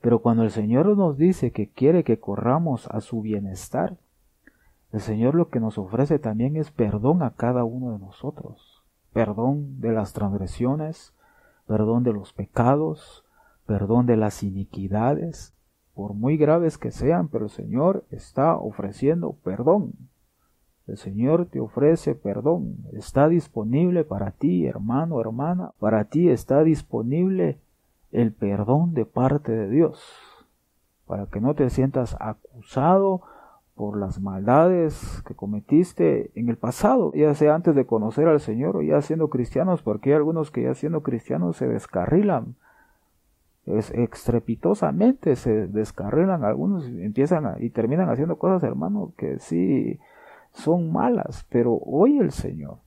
[0.00, 3.98] Pero cuando el Señor nos dice que quiere que corramos a su bienestar,
[4.92, 8.82] el Señor lo que nos ofrece también es perdón a cada uno de nosotros.
[9.12, 11.12] Perdón de las transgresiones,
[11.66, 13.21] perdón de los pecados,
[13.72, 15.54] perdón de las iniquidades,
[15.94, 19.94] por muy graves que sean, pero el Señor está ofreciendo perdón.
[20.86, 22.76] El Señor te ofrece perdón.
[22.92, 25.72] Está disponible para ti, hermano, hermana.
[25.78, 27.60] Para ti está disponible
[28.10, 30.04] el perdón de parte de Dios.
[31.06, 33.22] Para que no te sientas acusado
[33.74, 38.76] por las maldades que cometiste en el pasado, ya sea antes de conocer al Señor
[38.76, 42.56] o ya siendo cristianos, porque hay algunos que ya siendo cristianos se descarrilan,
[43.66, 50.00] es estrepitosamente se descarrilan, algunos empiezan y terminan haciendo cosas, hermano, que sí
[50.52, 52.78] son malas, pero hoy el Señor,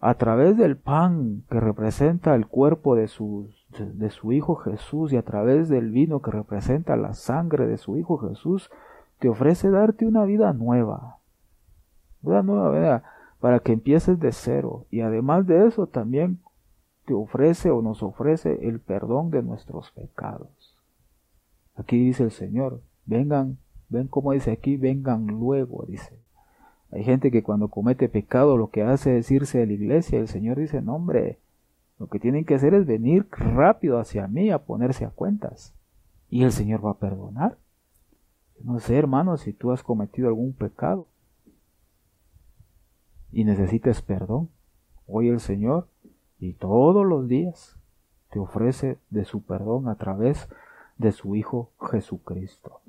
[0.00, 5.16] a través del pan que representa el cuerpo de su, de su Hijo Jesús y
[5.16, 8.70] a través del vino que representa la sangre de su Hijo Jesús,
[9.18, 11.18] te ofrece darte una vida nueva.
[12.22, 13.02] Una nueva vida
[13.40, 14.86] para que empieces de cero.
[14.90, 16.38] Y además de eso también
[17.14, 20.76] ofrece o nos ofrece el perdón de nuestros pecados.
[21.76, 26.18] Aquí dice el Señor, vengan, ven como dice aquí, vengan luego, dice.
[26.90, 30.18] Hay gente que cuando comete pecado lo que hace es irse de la iglesia.
[30.18, 31.38] El Señor dice, no hombre,
[31.98, 35.74] lo que tienen que hacer es venir rápido hacia mí a ponerse a cuentas.
[36.30, 37.58] Y el Señor va a perdonar.
[38.62, 41.06] No sé, hermano, si tú has cometido algún pecado
[43.30, 44.48] y necesitas perdón,
[45.06, 45.88] hoy el Señor
[46.38, 47.76] y todos los días
[48.30, 50.48] te ofrece de su perdón a través
[50.96, 52.80] de su Hijo Jesucristo.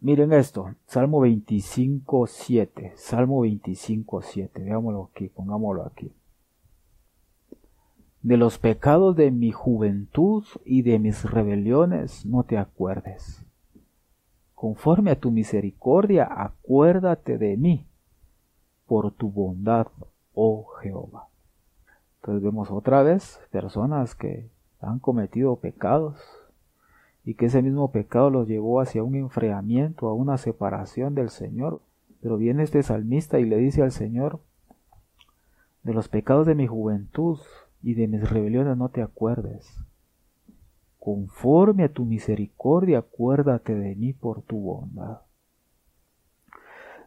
[0.00, 6.12] Miren esto, Salmo 25, 7, Salmo 25, 7, veámoslo aquí, pongámoslo aquí
[8.26, 13.46] de los pecados de mi juventud y de mis rebeliones no te acuerdes.
[14.52, 17.86] conforme a tu misericordia, acuérdate de mí
[18.86, 19.86] por tu bondad,
[20.36, 21.28] oh Jehová.
[22.20, 24.48] Entonces vemos otra vez personas que
[24.80, 26.16] han cometido pecados
[27.24, 31.80] y que ese mismo pecado los llevó hacia un enfriamiento, a una separación del Señor.
[32.20, 34.40] Pero viene este salmista y le dice al Señor,
[35.82, 37.38] de los pecados de mi juventud
[37.82, 39.84] y de mis rebeliones no te acuerdes.
[40.98, 45.20] Conforme a tu misericordia, acuérdate de mí por tu bondad.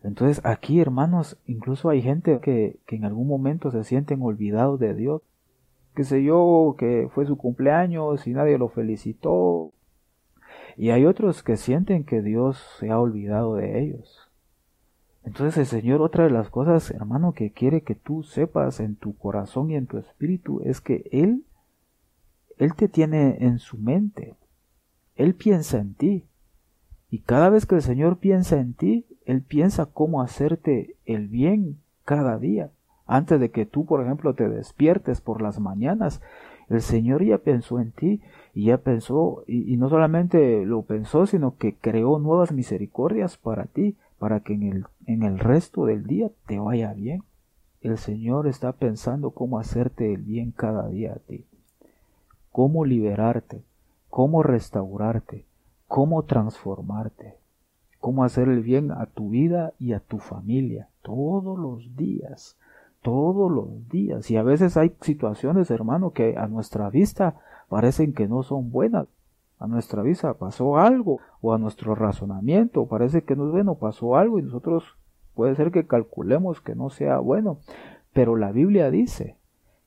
[0.03, 4.93] Entonces aquí, hermanos, incluso hay gente que, que en algún momento se sienten olvidados de
[4.93, 5.21] Dios.
[5.95, 9.73] Que sé yo, que fue su cumpleaños y nadie lo felicitó.
[10.77, 14.29] Y hay otros que sienten que Dios se ha olvidado de ellos.
[15.23, 19.17] Entonces el Señor, otra de las cosas, hermano, que quiere que tú sepas en tu
[19.17, 21.43] corazón y en tu espíritu es que Él,
[22.57, 24.35] Él te tiene en su mente.
[25.15, 26.28] Él piensa en ti.
[27.09, 31.77] Y cada vez que el Señor piensa en ti, Él piensa cómo hacerte el bien
[32.05, 32.71] cada día.
[33.05, 36.21] Antes de que tú, por ejemplo, te despiertes por las mañanas,
[36.69, 38.21] el Señor ya pensó en ti
[38.53, 43.95] y ya pensó, y, no solamente lo pensó, sino que creó nuevas misericordias para ti,
[44.19, 47.23] para que en el, en el resto del día te vaya bien.
[47.81, 51.45] El Señor está pensando cómo hacerte el bien cada día a ti,
[52.51, 53.63] cómo liberarte,
[54.09, 55.45] cómo restaurarte,
[55.89, 57.35] cómo transformarte,
[57.99, 62.55] cómo hacer el bien a tu vida y a tu familia todos los días,
[63.01, 64.29] todos los días.
[64.29, 69.07] Y a veces hay situaciones, hermano, que a nuestra vista parecen que no son buenas.
[69.57, 74.15] A nuestra vista pasó algo, o a nuestro razonamiento parece que no es bueno, pasó
[74.15, 74.83] algo y nosotros
[75.33, 77.57] puede ser que calculemos que no sea bueno.
[78.13, 79.37] Pero la Biblia dice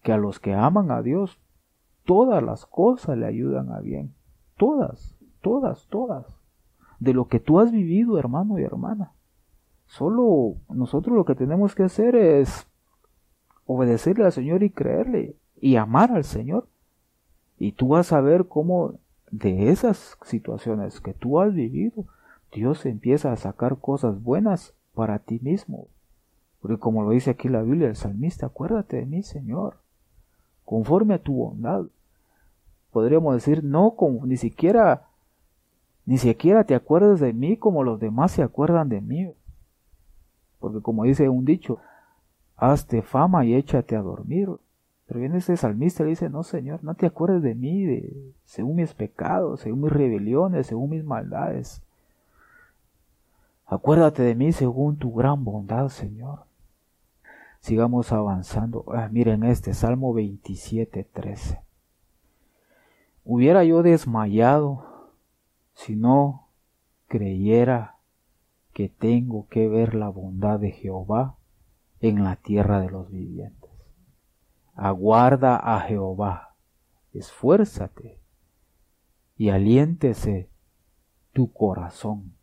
[0.03, 1.39] que a los que aman a Dios,
[2.05, 4.13] todas las cosas le ayudan a bien.
[4.59, 5.12] Todas
[5.43, 6.25] todas, todas,
[6.99, 9.13] de lo que tú has vivido, hermano y hermana.
[9.87, 12.67] Solo nosotros lo que tenemos que hacer es
[13.67, 16.69] obedecerle al Señor y creerle y amar al Señor.
[17.59, 18.95] Y tú vas a ver cómo
[19.31, 22.07] de esas situaciones que tú has vivido,
[22.53, 25.89] Dios empieza a sacar cosas buenas para ti mismo.
[26.61, 29.79] Porque como lo dice aquí la Biblia, el salmista, acuérdate de mí, Señor,
[30.65, 31.85] conforme a tu bondad.
[32.93, 35.09] Podríamos decir, no, con, ni siquiera
[36.05, 39.33] ni siquiera te acuerdas de mí como los demás se acuerdan de mí.
[40.59, 41.79] Porque como dice un dicho,
[42.57, 44.49] hazte fama y échate a dormir.
[45.07, 48.03] Pero viene ese salmista y dice, no Señor, no te acuerdes de mí,
[48.45, 51.83] según mis pecados, según mis rebeliones, según mis maldades.
[53.67, 56.41] Acuérdate de mí según tu gran bondad, Señor.
[57.61, 58.85] Sigamos avanzando.
[58.89, 61.61] Ah, miren este, Salmo 27, 13.
[63.25, 64.92] Hubiera yo desmayado
[65.75, 66.49] si no
[67.07, 67.99] creyera
[68.73, 71.37] que tengo que ver la bondad de Jehová
[72.01, 73.71] en la tierra de los vivientes.
[74.75, 76.57] Aguarda a Jehová,
[77.13, 78.19] esfuérzate
[79.37, 80.49] y aliéntese
[81.33, 82.35] tu corazón.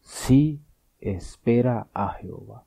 [0.00, 0.62] Sí,
[1.00, 2.64] espera a Jehová.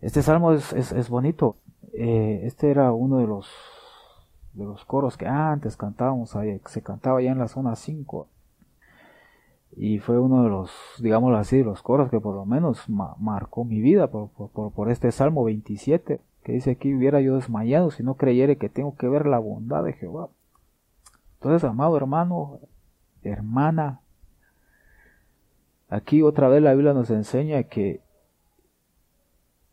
[0.00, 1.58] Este salmo es, bonito.
[1.92, 3.48] Eh, este era uno de los
[4.54, 6.36] de los coros que antes cantábamos
[6.66, 8.28] se cantaba ya en la zona 5.
[9.74, 13.80] Y fue uno de los, digámoslo así, los coros que por lo menos marcó mi
[13.80, 18.58] vida por, por, este Salmo 27, que dice aquí hubiera yo desmayado si no creyere
[18.58, 20.28] que tengo que ver la bondad de Jehová.
[21.34, 22.60] Entonces, amado hermano,
[23.22, 24.00] hermana,
[25.88, 28.02] aquí otra vez la Biblia nos enseña que,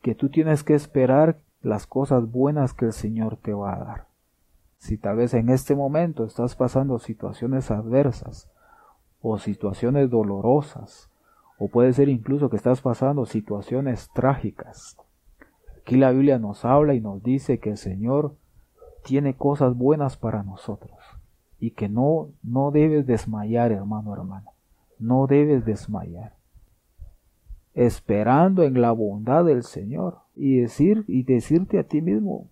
[0.02, 4.09] que tú tienes que esperar las cosas buenas que el Señor te va a dar.
[4.80, 8.50] Si tal vez en este momento estás pasando situaciones adversas
[9.22, 11.10] o situaciones dolorosas,
[11.60, 14.98] o puede ser incluso que estás pasando situaciones trágicas.
[15.82, 18.36] Aquí la Biblia nos habla y nos dice que el Señor
[19.04, 20.98] tiene cosas buenas para nosotros
[21.60, 24.52] y que no no debes desmayar, hermano, hermana.
[24.98, 26.36] No debes desmayar.
[27.74, 32.48] Esperando en la bondad del Señor y decir y decirte a ti mismo,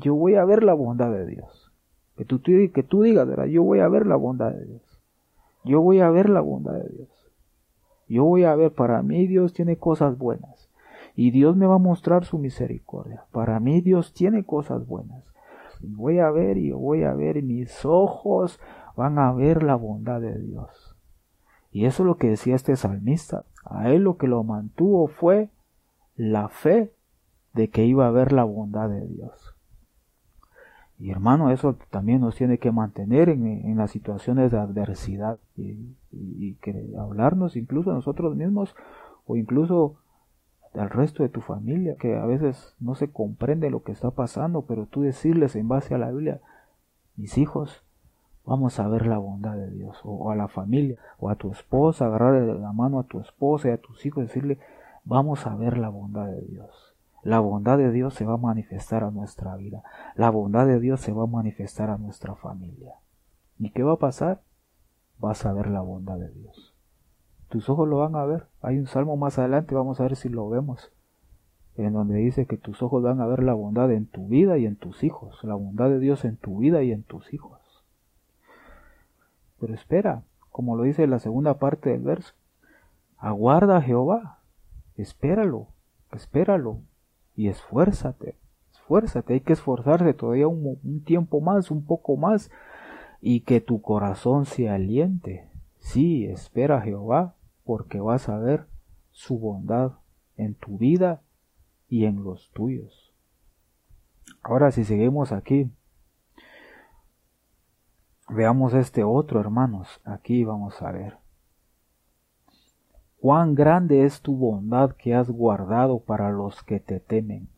[0.00, 1.72] yo voy a ver la bondad de Dios.
[2.16, 5.00] Que tú, que tú digas, yo voy a ver la bondad de Dios.
[5.64, 7.08] Yo voy a ver la bondad de Dios.
[8.08, 10.70] Yo voy a ver, para mí Dios tiene cosas buenas.
[11.14, 13.24] Y Dios me va a mostrar su misericordia.
[13.32, 15.24] Para mí Dios tiene cosas buenas.
[15.80, 18.58] Y voy a ver y voy a ver y mis ojos
[18.96, 20.96] van a ver la bondad de Dios.
[21.70, 23.44] Y eso es lo que decía este salmista.
[23.64, 25.50] A él lo que lo mantuvo fue
[26.16, 26.92] la fe
[27.52, 29.57] de que iba a ver la bondad de Dios.
[30.98, 35.38] Y hermano, eso también nos tiene que mantener en, las situaciones de adversidad.
[35.56, 38.74] Y, que hablarnos incluso a nosotros mismos
[39.26, 39.96] o incluso
[40.74, 44.62] al resto de tu familia, que a veces no se comprende lo que está pasando,
[44.62, 46.40] pero tú decirles en base a la Biblia,
[47.16, 47.84] mis hijos,
[48.44, 52.06] vamos a ver la bondad de Dios, o, a la familia, o a tu esposa,
[52.06, 54.58] agarrar la mano a tu esposa y a tus hijos, decirle,
[55.04, 56.87] vamos a ver la bondad de Dios.
[57.22, 59.82] La bondad de Dios se va a manifestar a nuestra vida.
[60.14, 62.94] La bondad de Dios se va a manifestar a nuestra familia.
[63.58, 64.40] ¿Y qué va a pasar?
[65.18, 66.74] Vas a ver la bondad de Dios.
[67.48, 68.46] Tus ojos lo van a ver.
[68.62, 70.92] Hay un salmo más adelante, vamos a ver si lo vemos,
[71.76, 74.66] en donde dice que tus ojos van a ver la bondad en tu vida y
[74.66, 75.42] en tus hijos.
[75.42, 77.60] La bondad de Dios en tu vida y en tus hijos.
[79.58, 82.34] Pero espera, como lo dice la segunda parte del verso,
[83.16, 84.38] aguarda a Jehová,
[84.96, 85.68] espéralo,
[86.12, 86.82] espéralo
[87.38, 88.36] y esfuérzate,
[88.72, 92.50] esfuérzate, hay que esforzarse todavía un, un tiempo más, un poco más,
[93.20, 95.48] y que tu corazón se aliente.
[95.78, 98.66] Sí, espera a Jehová, porque vas a ver
[99.12, 99.92] su bondad
[100.36, 101.22] en tu vida
[101.88, 103.14] y en los tuyos.
[104.42, 105.70] Ahora si seguimos aquí,
[108.30, 110.02] Veamos este otro, hermanos.
[110.04, 111.16] Aquí vamos a ver.
[113.20, 117.48] Cuán grande es tu bondad que has guardado para los que te temen,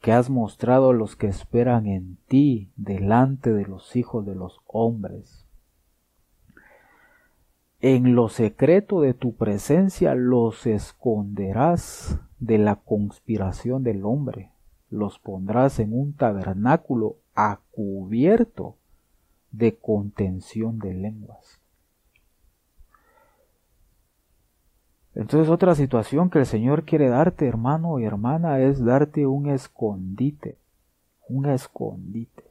[0.00, 4.60] que has mostrado a los que esperan en ti delante de los hijos de los
[4.66, 5.44] hombres.
[7.80, 14.52] En lo secreto de tu presencia los esconderás de la conspiración del hombre,
[14.88, 18.76] los pondrás en un tabernáculo a cubierto
[19.50, 21.63] de contención de lenguas.
[25.14, 30.58] Entonces otra situación que el Señor quiere darte, hermano y hermana, es darte un escondite,
[31.28, 32.44] un escondite.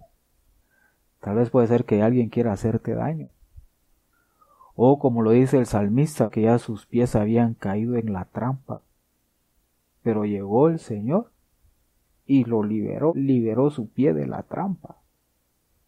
[1.20, 3.30] Tal vez puede ser que alguien quiera hacerte daño.
[4.76, 8.82] O como lo dice el salmista, que ya sus pies habían caído en la trampa.
[10.02, 11.32] Pero llegó el Señor
[12.26, 14.98] y lo liberó, liberó su pie de la trampa.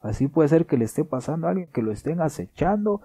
[0.02, 3.02] Así puede ser que le esté pasando a alguien, que lo estén acechando,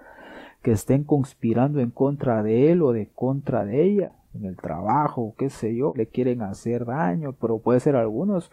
[0.62, 5.35] que estén conspirando en contra de él o de contra de ella, en el trabajo,
[5.38, 8.51] qué sé yo, le quieren hacer daño, pero puede ser algunos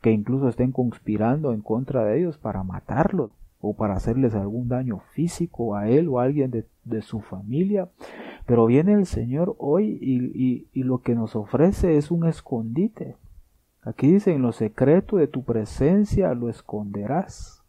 [0.00, 5.00] que incluso estén conspirando en contra de ellos para matarlos o para hacerles algún daño
[5.12, 7.88] físico a él o a alguien de, su familia.
[8.44, 13.16] Pero viene el Señor hoy y, y lo que nos ofrece es un escondite.
[13.80, 17.63] Aquí dice, en lo secreto de tu presencia lo esconderás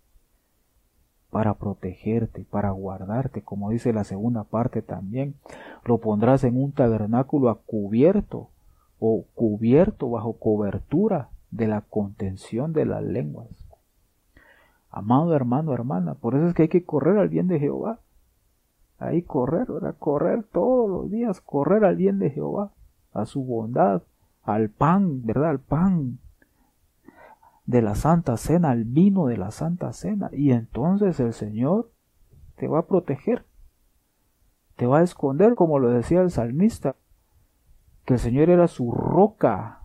[1.35, 5.35] para protegerte, para guardarte, como dice la segunda parte también.
[5.83, 8.51] Lo pondrás en un tabernáculo a cubierto
[8.99, 13.49] o cubierto bajo cobertura de la contención de las lenguas.
[14.89, 17.99] Amado hermano, hermana, por eso es que hay que correr al bien de Jehová.
[18.97, 19.97] Ahí correr, ¿verdad?
[19.99, 22.71] correr todos los días, correr al bien de Jehová,
[23.11, 24.03] a su bondad,
[24.41, 25.49] al pan, ¿verdad?
[25.49, 26.19] Al pan
[27.65, 30.29] de la Santa Cena, al vino de la Santa Cena.
[30.31, 31.91] Y entonces el Señor
[32.55, 33.45] te va a proteger,
[34.75, 36.95] te va a esconder, como lo decía el salmista,
[38.05, 39.81] que el Señor era su roca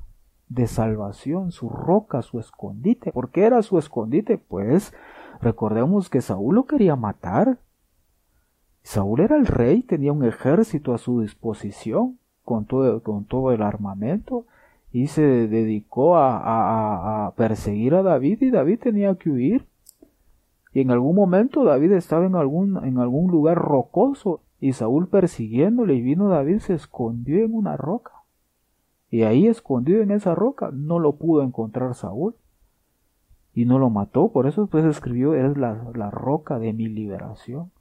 [0.49, 3.13] de salvación, su roca, su escondite.
[3.13, 4.37] ¿Por qué era su escondite?
[4.37, 4.93] Pues
[5.41, 7.59] recordemos que Saúl lo quería matar.
[8.83, 13.63] Saúl era el rey, tenía un ejército a su disposición con todo, con todo el
[13.63, 14.45] armamento
[14.93, 19.67] y se dedicó a, perseguir a David y David tenía que huir.
[20.73, 25.95] Y en algún momento David estaba en algún, en algún lugar rocoso y Saúl persiguiéndole
[25.95, 28.13] y vino David se escondió en una roca.
[29.11, 32.37] Y ahí escondido en esa roca no lo pudo encontrar Saúl
[33.53, 34.31] y no lo mató.
[34.31, 37.73] Por eso después escribió, eres la roca de mi liberación.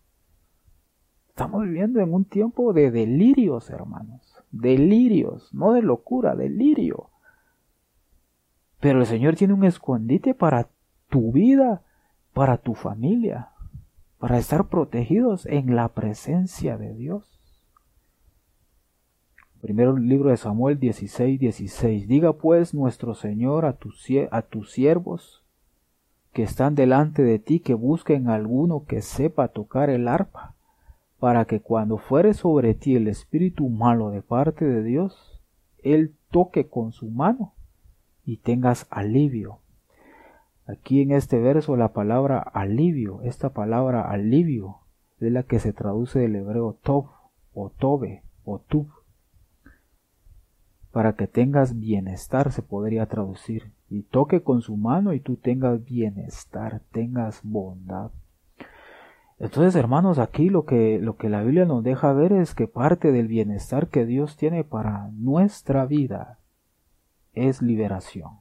[1.30, 7.10] Estamos viviendo en un tiempo de delirios, hermanos delirios, no de locura, delirio.
[8.80, 10.70] Pero el Señor tiene un escondite para
[11.10, 11.82] tu vida,
[12.34, 13.50] para tu familia,
[14.20, 17.40] para estar protegidos en la presencia de Dios.
[19.62, 22.08] Primero libro de Samuel 16, 16.
[22.08, 23.78] Diga pues nuestro Señor a,
[24.32, 25.44] a tus siervos
[26.32, 30.56] que están delante de ti que busquen alguno que sepa tocar el arpa
[31.20, 35.42] para que cuando fuere sobre ti el espíritu malo de parte de Dios,
[35.84, 37.54] Él toque con su mano
[38.26, 39.60] y tengas alivio.
[40.66, 44.78] Aquí en este verso la palabra alivio, esta palabra alivio
[45.20, 47.08] es la que se traduce del hebreo tov
[47.54, 48.88] o tobe o tub.
[50.92, 53.72] Para que tengas bienestar se podría traducir.
[53.90, 58.12] Y toque con su mano y tú tengas bienestar, tengas bondad.
[59.40, 63.14] Entonces, hermanos, aquí lo que, lo que la Biblia nos deja ver es que parte
[63.14, 66.40] del bienestar que Dios tiene para nuestra vida
[67.34, 68.40] es liberación.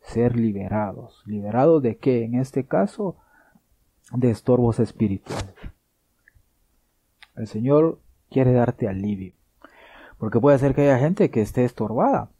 [0.00, 1.22] Ser liberados.
[1.26, 2.24] ¿Liberados de qué?
[2.24, 3.16] En este caso,
[4.12, 5.54] de estorbos espirituales.
[7.34, 9.34] El Señor quiere darte alivio.
[10.16, 12.30] Porque puede ser que haya gente que esté estorbada.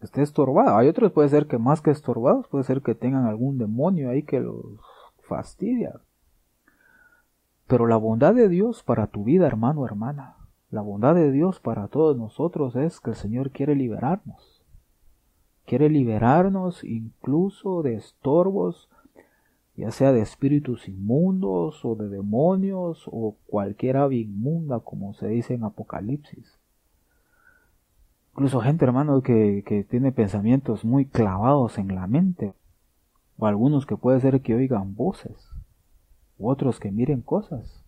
[0.00, 0.78] Esté estorbada.
[0.78, 4.24] Hay otros puede ser que más que estorbados, puede ser que tengan algún demonio ahí
[4.24, 4.80] que los
[5.28, 5.92] fastidia.
[7.66, 10.36] Pero la bondad de Dios para tu vida, hermano, hermana,
[10.70, 14.62] la bondad de Dios para todos nosotros es que el Señor quiere liberarnos.
[15.64, 18.90] Quiere liberarnos incluso de estorbos,
[19.76, 25.54] ya sea de espíritus inmundos o de demonios o cualquier ave inmunda, como se dice
[25.54, 26.58] en Apocalipsis.
[28.32, 32.52] Incluso gente, hermano, que, que tiene pensamientos muy clavados en la mente,
[33.38, 35.54] o algunos que puede ser que oigan voces
[36.38, 37.82] otros que miren cosas.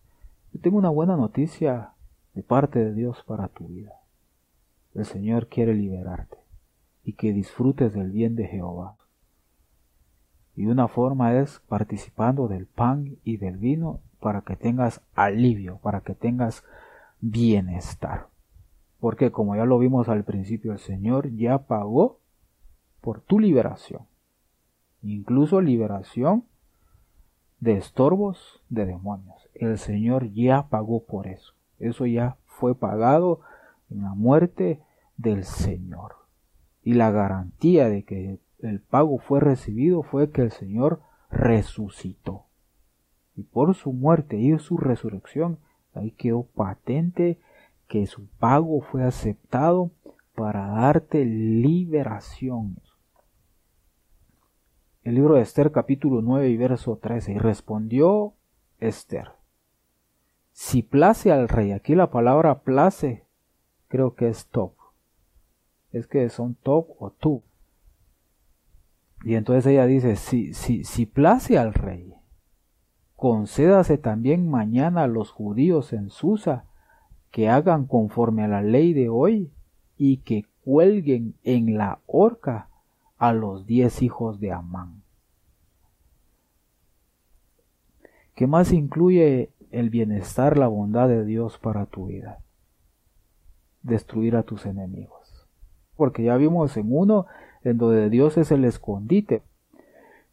[0.53, 1.91] Yo tengo una buena noticia
[2.33, 3.93] de parte de Dios para tu vida.
[4.93, 6.37] El Señor quiere liberarte
[7.03, 8.95] y que disfrutes del bien de Jehová.
[10.55, 16.01] Y una forma es participando del pan y del vino para que tengas alivio, para
[16.01, 16.63] que tengas
[17.21, 18.27] bienestar.
[18.99, 22.19] Porque como ya lo vimos al principio, el Señor ya pagó
[23.01, 24.01] por tu liberación.
[25.03, 26.45] Incluso liberación
[27.59, 29.49] de estorbos de demonios.
[29.53, 31.53] El Señor ya pagó por eso.
[31.79, 33.41] Eso ya fue pagado
[33.89, 34.81] en la muerte
[35.17, 36.15] del Señor.
[36.83, 42.45] Y la garantía de que el pago fue recibido fue que el Señor resucitó.
[43.35, 45.59] Y por su muerte y su resurrección,
[45.93, 47.39] ahí quedó patente
[47.87, 49.91] que su pago fue aceptado
[50.35, 52.77] para darte liberación
[55.07, 57.31] el libro de Esther capítulo 9 y verso 13.
[57.31, 58.33] Y respondió
[58.81, 59.29] Esther,
[60.51, 63.23] si place al rey, aquí la palabra place
[63.87, 64.73] creo que es top.
[65.93, 67.41] Es que son top o tú.
[69.23, 72.13] Y entonces ella dice, si, si, si place al rey,
[73.15, 76.65] concédase también mañana a los judíos en Susa
[77.31, 79.53] que hagan conforme a la ley de hoy
[79.95, 82.67] y que cuelguen en la horca
[83.17, 85.01] a los diez hijos de Amán.
[88.35, 92.39] ¿Qué más incluye el bienestar, la bondad de Dios para tu vida?
[93.81, 95.47] Destruir a tus enemigos.
[95.95, 97.25] Porque ya vimos en uno
[97.63, 99.41] en donde Dios es el escondite.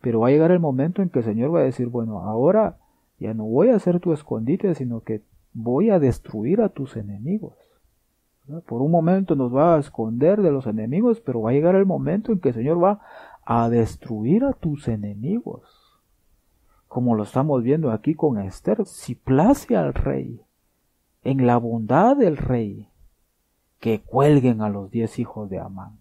[0.02, 2.76] Pero va a llegar el momento en que el Señor va a decir, bueno, ahora
[3.18, 5.22] ya no voy a ser tu escondite, sino que
[5.54, 7.54] voy a destruir a tus enemigos.
[8.66, 11.86] Por un momento nos va a esconder de los enemigos, pero va a llegar el
[11.86, 13.00] momento en que el Señor va
[13.44, 15.62] a destruir a tus enemigos.
[16.88, 20.42] Como lo estamos viendo aquí con Esther, si place al rey,
[21.22, 22.88] en la bondad del rey,
[23.80, 25.98] que cuelguen a los diez hijos de Amán.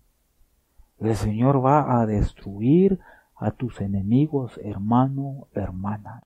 [0.99, 2.99] El Señor va a destruir
[3.35, 6.23] a tus enemigos, hermano, hermana.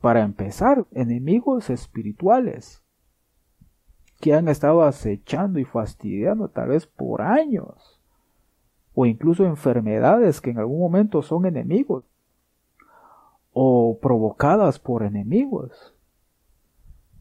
[0.00, 2.81] Para empezar, enemigos espirituales
[4.22, 7.98] que han estado acechando y fastidiando tal vez por años,
[8.94, 12.04] o incluso enfermedades que en algún momento son enemigos,
[13.52, 15.92] o provocadas por enemigos,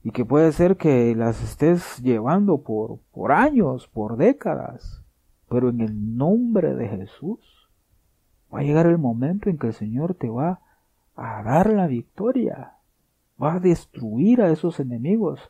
[0.03, 5.03] y que puede ser que las estés llevando por, por años, por décadas,
[5.49, 7.67] pero en el nombre de Jesús
[8.53, 10.59] va a llegar el momento en que el Señor te va
[11.15, 12.73] a dar la victoria,
[13.41, 15.41] va a destruir a esos enemigos,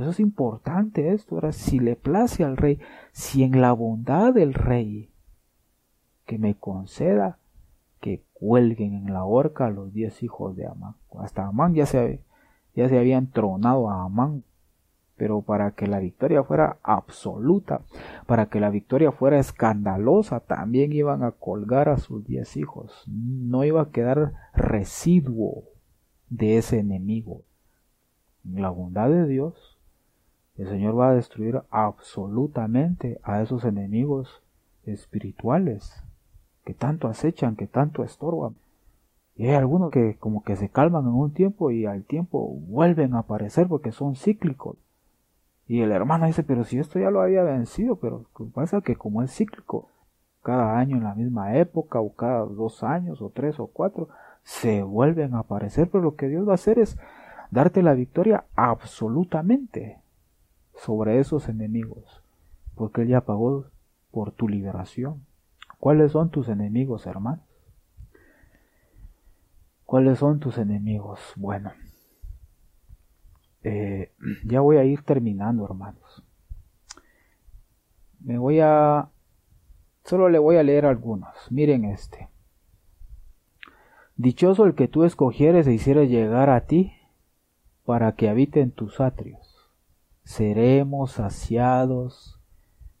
[0.00, 1.36] eso es importante esto.
[1.36, 2.80] Ahora, si le place al rey,
[3.12, 5.10] si en la bondad del rey
[6.26, 7.38] que me conceda
[8.00, 10.94] que cuelguen en la horca a los diez hijos de Amán.
[11.18, 12.20] Hasta Amán ya se,
[12.74, 14.44] ya se habían tronado a Amán.
[15.16, 17.80] Pero para que la victoria fuera absoluta,
[18.26, 23.02] para que la victoria fuera escandalosa, también iban a colgar a sus diez hijos.
[23.06, 25.64] No iba a quedar residuo
[26.28, 27.42] de ese enemigo.
[28.44, 29.75] En la bondad de Dios,
[30.58, 34.42] el Señor va a destruir absolutamente a esos enemigos
[34.84, 36.02] espirituales
[36.64, 38.54] que tanto acechan, que tanto estorban.
[39.36, 43.14] Y hay algunos que como que se calman en un tiempo y al tiempo vuelven
[43.14, 44.76] a aparecer porque son cíclicos.
[45.68, 49.22] Y el hermano dice, pero si esto ya lo había vencido, pero pasa que como
[49.22, 49.90] es cíclico,
[50.42, 54.08] cada año en la misma época o cada dos años o tres o cuatro,
[54.42, 56.96] se vuelven a aparecer, pero lo que Dios va a hacer es
[57.50, 59.98] darte la victoria absolutamente
[60.76, 62.22] sobre esos enemigos,
[62.74, 63.66] porque Él ya pagó
[64.10, 65.24] por tu liberación.
[65.78, 67.44] ¿Cuáles son tus enemigos, hermanos?
[69.84, 71.20] ¿Cuáles son tus enemigos?
[71.36, 71.72] Bueno,
[73.62, 74.12] eh,
[74.44, 76.22] ya voy a ir terminando, hermanos.
[78.20, 79.10] Me voy a...
[80.04, 81.34] Solo le voy a leer algunos.
[81.50, 82.28] Miren este.
[84.16, 86.92] Dichoso el que tú escogieres e hicieras llegar a ti
[87.84, 89.45] para que habite en tus atrios.
[90.26, 92.40] Seremos saciados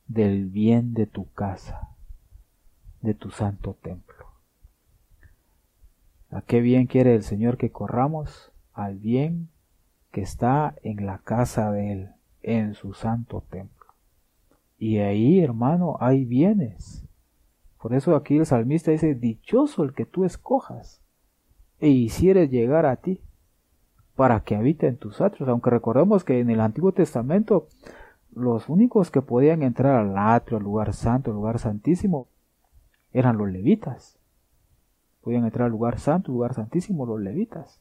[0.06, 1.88] del bien de tu casa,
[3.02, 4.26] de tu santo templo.
[6.30, 8.52] ¿A qué bien quiere el Señor que corramos?
[8.72, 9.48] Al bien
[10.12, 12.10] que está en la casa de Él,
[12.42, 13.86] en su santo templo.
[14.78, 17.04] Y ahí, hermano, hay bienes.
[17.82, 21.02] Por eso aquí el salmista dice, dichoso el que tú escojas
[21.80, 23.20] e hicieres llegar a ti
[24.16, 25.48] para que habite en tus atrios.
[25.48, 27.68] Aunque recordemos que en el Antiguo Testamento
[28.34, 32.28] los únicos que podían entrar al atrio, al lugar santo, al lugar santísimo,
[33.12, 34.18] eran los levitas.
[35.22, 37.80] Podían entrar al lugar santo, lugar santísimo, los levitas.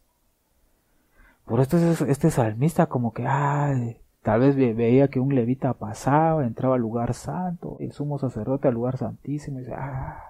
[1.46, 6.76] Por esto este salmista como que, ay, tal vez veía que un levita pasaba, entraba
[6.76, 10.24] al lugar santo, el sumo sacerdote al lugar santísimo, y dice, ah,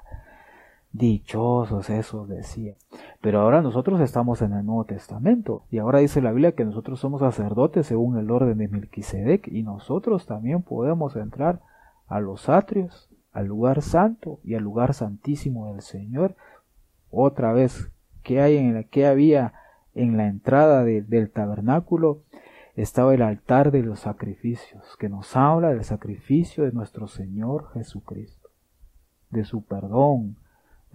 [0.97, 2.75] Dichosos esos, decía.
[3.19, 5.63] Pero ahora nosotros estamos en el Nuevo Testamento.
[5.69, 9.49] Y ahora dice la Biblia que nosotros somos sacerdotes según el orden de Melquisedec.
[9.49, 11.59] Y nosotros también podemos entrar
[12.07, 16.37] a los atrios, al lugar santo y al lugar santísimo del Señor.
[17.11, 17.91] Otra vez,
[18.23, 19.51] ¿qué, hay en la, qué había
[19.95, 22.21] en la entrada del tabernáculo?
[22.77, 28.47] Estaba el altar de los sacrificios, que nos habla del sacrificio de nuestro Señor Jesucristo,
[29.29, 30.37] de su perdón,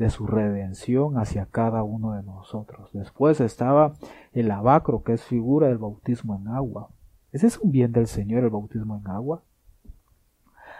[0.00, 2.90] de su redención hacia cada uno de nosotros.
[2.94, 3.92] Después estaba
[4.32, 6.88] el lavacro, que es figura del bautismo en agua.
[7.32, 9.42] ¿Ese es un bien del Señor el bautismo en agua?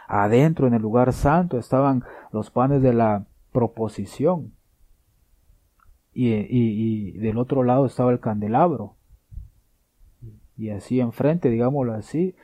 [0.09, 2.03] Adentro, en el lugar santo, estaban
[2.33, 4.55] los panes de la proposición.
[6.15, 8.97] Y, y, del otro lado estaba el candelabro.
[10.57, 12.35] Y así enfrente, digámoslo así,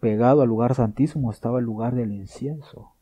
[0.00, 2.93] pegado al lugar santísimo, estaba el lugar del incienso.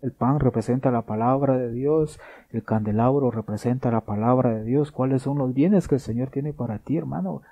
[0.00, 2.20] El pan representa la palabra de Dios,
[2.50, 4.92] el candelabro representa la palabra de Dios.
[4.92, 7.42] ¿Cuáles son los bienes que el Señor tiene para ti, hermano?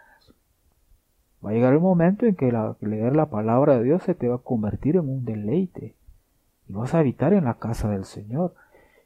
[1.45, 4.37] Va a llegar el momento en que leer la palabra de Dios se te va
[4.37, 5.95] a convertir en un deleite.
[6.69, 8.55] Y vas a habitar en la casa del Señor.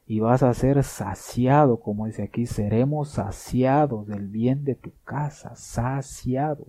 [0.05, 5.55] Y vas a ser saciado, como dice aquí, seremos saciados del bien de tu casa,
[5.55, 6.67] saciados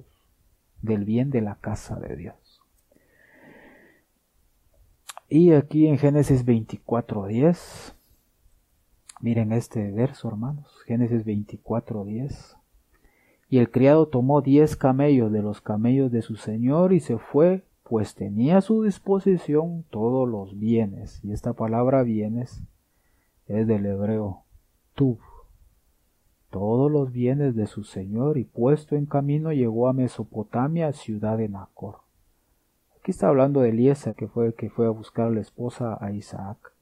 [0.81, 2.42] del bien de la casa de Dios.
[5.35, 7.95] Y aquí en Génesis 24.10,
[9.23, 12.59] miren este verso hermanos, Génesis 24.10.
[13.49, 17.65] Y el criado tomó diez camellos de los camellos de su señor y se fue,
[17.83, 21.25] pues tenía a su disposición todos los bienes.
[21.25, 22.63] Y esta palabra bienes
[23.47, 24.43] es del hebreo
[24.95, 25.17] tuv.
[26.51, 31.49] Todos los bienes de su señor y puesto en camino llegó a Mesopotamia, ciudad de
[31.49, 32.02] Nacor.
[33.03, 35.99] Aquí está hablando de Eliezer, que fue el que fue a buscar a la esposa
[36.01, 36.73] a Isaac.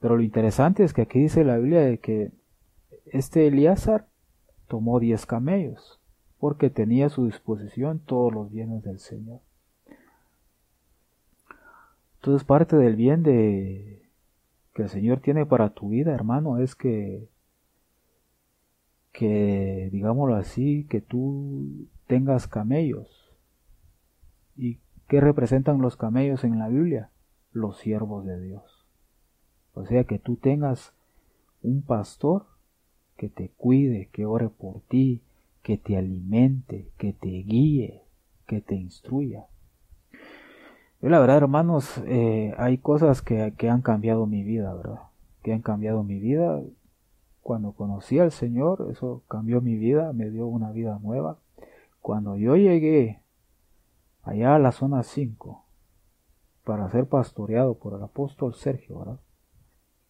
[0.00, 2.32] Pero lo interesante es que aquí dice la Biblia de que
[3.04, 4.06] este Elíasar
[4.66, 6.00] tomó diez camellos,
[6.38, 9.40] porque tenía a su disposición todos los bienes del Señor.
[12.14, 14.08] Entonces parte del bien de
[14.74, 17.28] que el Señor tiene para tu vida, hermano, es que
[19.92, 23.21] digámoslo así, que tú tengas camellos
[25.12, 27.10] ¿Qué representan los camellos en la Biblia?
[27.52, 28.86] Los siervos de Dios.
[29.74, 30.94] O sea que tú tengas
[31.60, 32.46] un pastor
[33.18, 35.20] que te cuide, que ore por ti,
[35.62, 38.04] que te alimente, que te guíe,
[38.46, 39.48] que te instruya.
[41.02, 45.00] Yo la verdad, hermanos, eh, hay cosas que, que han cambiado mi vida, ¿verdad?
[45.42, 46.58] Que han cambiado mi vida.
[47.42, 51.36] Cuando conocí al Señor, eso cambió mi vida, me dio una vida nueva.
[52.00, 53.21] Cuando yo llegué
[54.22, 55.64] allá a la zona 5
[56.64, 59.20] para ser pastoreado por el apóstol Sergio, ¿verdad?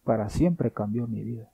[0.03, 1.49] Para siempre cambió mi vida.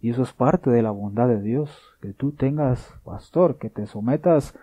[0.00, 1.70] Y eso es parte de la bondad de Dios,
[2.00, 4.54] que tú tengas pastor, que te sometas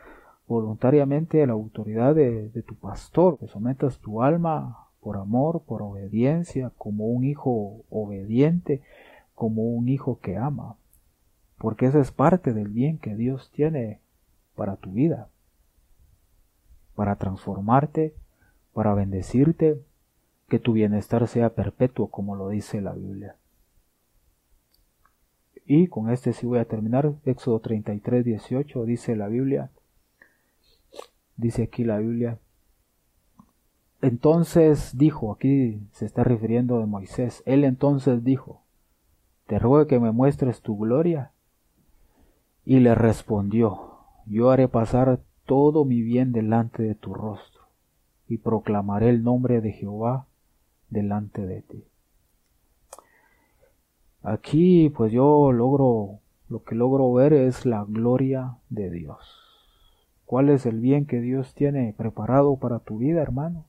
[0.47, 5.81] voluntariamente a la autoridad de, de, tu pastor, que sometas tu alma por amor, por
[5.81, 8.81] obediencia, como un hijo obediente,
[9.33, 10.75] como un hijo que ama,
[11.57, 13.99] porque eso es parte del bien que Dios tiene
[14.55, 15.27] para tu vida
[16.95, 18.15] para transformarte,
[18.73, 19.81] para bendecirte,
[20.47, 23.35] que tu bienestar sea perpetuo, como lo dice la Biblia.
[25.65, 27.13] Y con este sí voy a terminar.
[27.25, 29.71] Éxodo 33, 18 dice la Biblia.
[31.37, 32.37] Dice aquí la Biblia.
[34.01, 37.41] Entonces dijo, aquí se está refiriendo de Moisés.
[37.47, 38.61] Él entonces dijo,
[39.47, 41.31] te ruego que me muestres tu gloria.
[42.63, 47.63] Y le respondió, yo haré pasar todo mi bien delante de tu rostro,
[48.27, 50.27] y proclamaré el nombre de Jehová
[50.89, 51.83] delante de ti.
[54.23, 56.19] Aquí pues yo logro,
[56.49, 59.19] lo que logro ver es la gloria de Dios.
[60.25, 63.65] ¿Cuál es el bien que Dios tiene preparado para tu vida, hermano?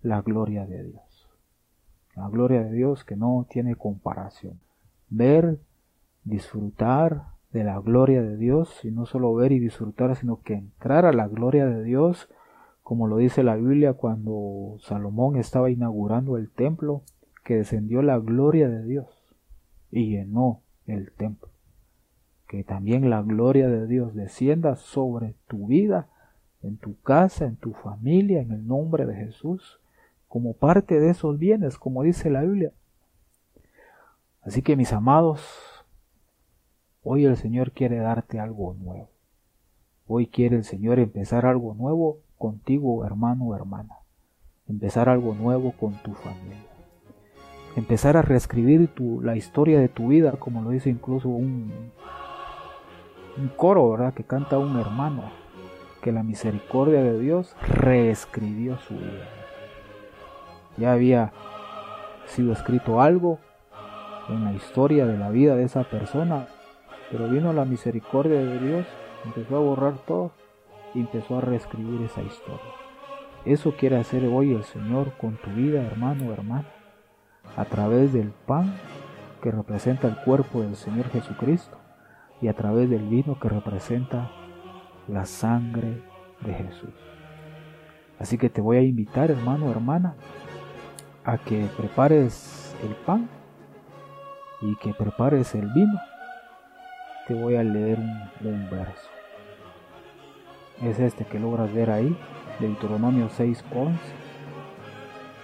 [0.00, 1.28] La gloria de Dios.
[2.14, 4.60] La gloria de Dios que no tiene comparación.
[5.10, 5.58] Ver,
[6.22, 11.06] disfrutar de la gloria de Dios y no solo ver y disfrutar, sino que entrar
[11.06, 12.28] a la gloria de Dios,
[12.82, 17.00] como lo dice la Biblia cuando Salomón estaba inaugurando el templo,
[17.44, 19.06] que descendió la gloria de Dios
[19.90, 21.54] y llenó el templo
[22.54, 26.06] que también la gloria de Dios descienda sobre tu vida,
[26.62, 29.80] en tu casa, en tu familia, en el nombre de Jesús,
[30.28, 32.72] como parte de esos bienes, como dice la Biblia.
[34.42, 35.73] Así que mis amados,
[37.04, 39.10] hoy el Señor quiere darte algo nuevo.
[40.06, 43.98] Hoy quiere el Señor empezar algo nuevo contigo, hermano o hermana.
[44.66, 46.66] Empezar algo nuevo con tu familia.
[47.76, 51.92] Empezar a reescribir tu, la historia de tu vida, como lo dice incluso un,
[53.36, 54.14] un coro, ¿verdad?
[54.14, 55.30] Que canta un hermano,
[56.02, 59.28] que la misericordia de Dios reescribió su vida.
[60.76, 61.32] Ya había
[62.26, 63.38] sido escrito algo
[64.28, 66.46] en la historia de la vida de esa persona,
[67.14, 68.86] pero vino la misericordia de Dios,
[69.24, 70.32] empezó a borrar todo
[70.94, 72.72] y empezó a reescribir esa historia.
[73.44, 76.66] Eso quiere hacer hoy el Señor con tu vida, hermano o hermana,
[77.56, 78.74] a través del pan
[79.40, 81.78] que representa el cuerpo del Señor Jesucristo
[82.42, 84.32] y a través del vino que representa
[85.06, 86.02] la sangre
[86.40, 86.94] de Jesús.
[88.18, 90.16] Así que te voy a invitar, hermano, hermana,
[91.24, 93.28] a que prepares el pan
[94.60, 96.00] y que prepares el vino.
[97.26, 99.08] Te voy a leer un, verso.
[100.82, 102.14] Es este que logras ver ahí,
[102.60, 103.94] Deuteronomio 6:11.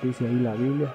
[0.02, 0.92] Dice ahí la Biblia,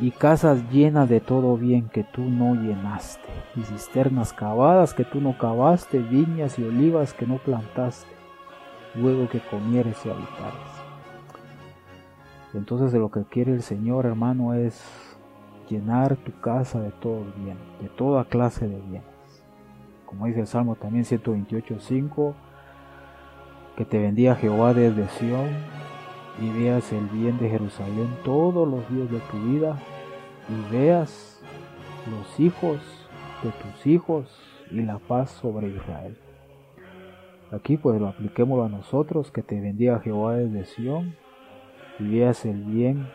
[0.00, 5.20] y casas llenas de todo bien que tú no llenaste, y cisternas cavadas que tú
[5.20, 8.12] no cavaste, viñas y olivas que no plantaste,
[8.94, 10.78] luego que comieres y habitares.
[12.54, 15.07] Entonces lo que quiere el Señor, hermano, es
[15.68, 19.44] llenar tu casa de todo bien, de toda clase de bienes.
[20.06, 22.34] Como dice el Salmo también 128.5,
[23.76, 25.48] que te bendiga Jehová desde Sión
[26.40, 29.76] y veas el bien de Jerusalén todos los días de tu vida
[30.48, 31.42] y veas
[32.10, 32.80] los hijos
[33.42, 34.26] de tus hijos
[34.70, 36.16] y la paz sobre Israel.
[37.52, 41.16] Aquí pues lo apliquémoslo a nosotros, que te bendiga Jehová desde Sión
[41.98, 43.08] y veas el bien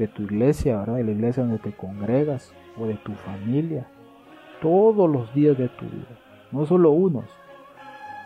[0.00, 0.96] de tu iglesia, ¿verdad?
[0.96, 3.86] de la iglesia donde te congregas o de tu familia,
[4.60, 6.18] todos los días de tu vida,
[6.50, 7.26] no solo unos,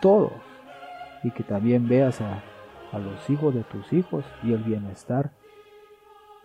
[0.01, 0.33] todos,
[1.23, 2.41] y que también veas a
[2.95, 5.31] a los hijos de tus hijos y el bienestar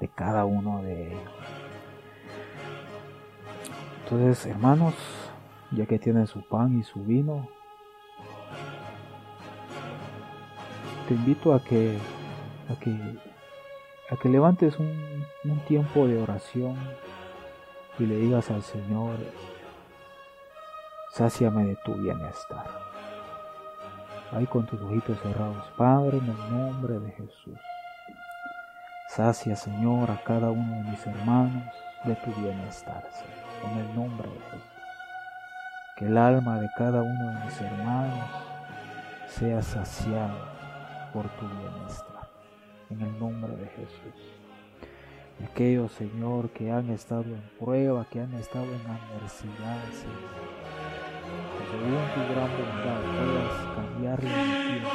[0.01, 1.21] de cada uno de ellos.
[4.03, 4.95] Entonces, hermanos,
[5.71, 7.49] ya que tienen su pan y su vino,
[11.07, 11.97] te invito a que
[12.69, 12.91] a que
[14.11, 16.77] a que levantes un, un tiempo de oración
[17.99, 19.17] y le digas al Señor,
[21.13, 22.91] sáciame de tu bienestar
[24.33, 25.65] ahí con tus ojitos cerrados.
[25.77, 27.59] Padre, en el nombre de Jesús.
[29.09, 31.65] Sacia, Señor, a cada uno de mis hermanos
[32.05, 34.71] de tu bienestar, Señor, en el nombre de Jesús.
[35.97, 38.31] Que el alma de cada uno de mis hermanos
[39.27, 40.35] sea saciada
[41.13, 42.10] por tu bienestar,
[42.91, 44.21] en el nombre de Jesús.
[45.51, 50.61] Aquellos, Señor, que han estado en prueba, que han estado en adversidad, Señor
[51.71, 54.91] según tu gran bondad puedas cambiarle mi vida.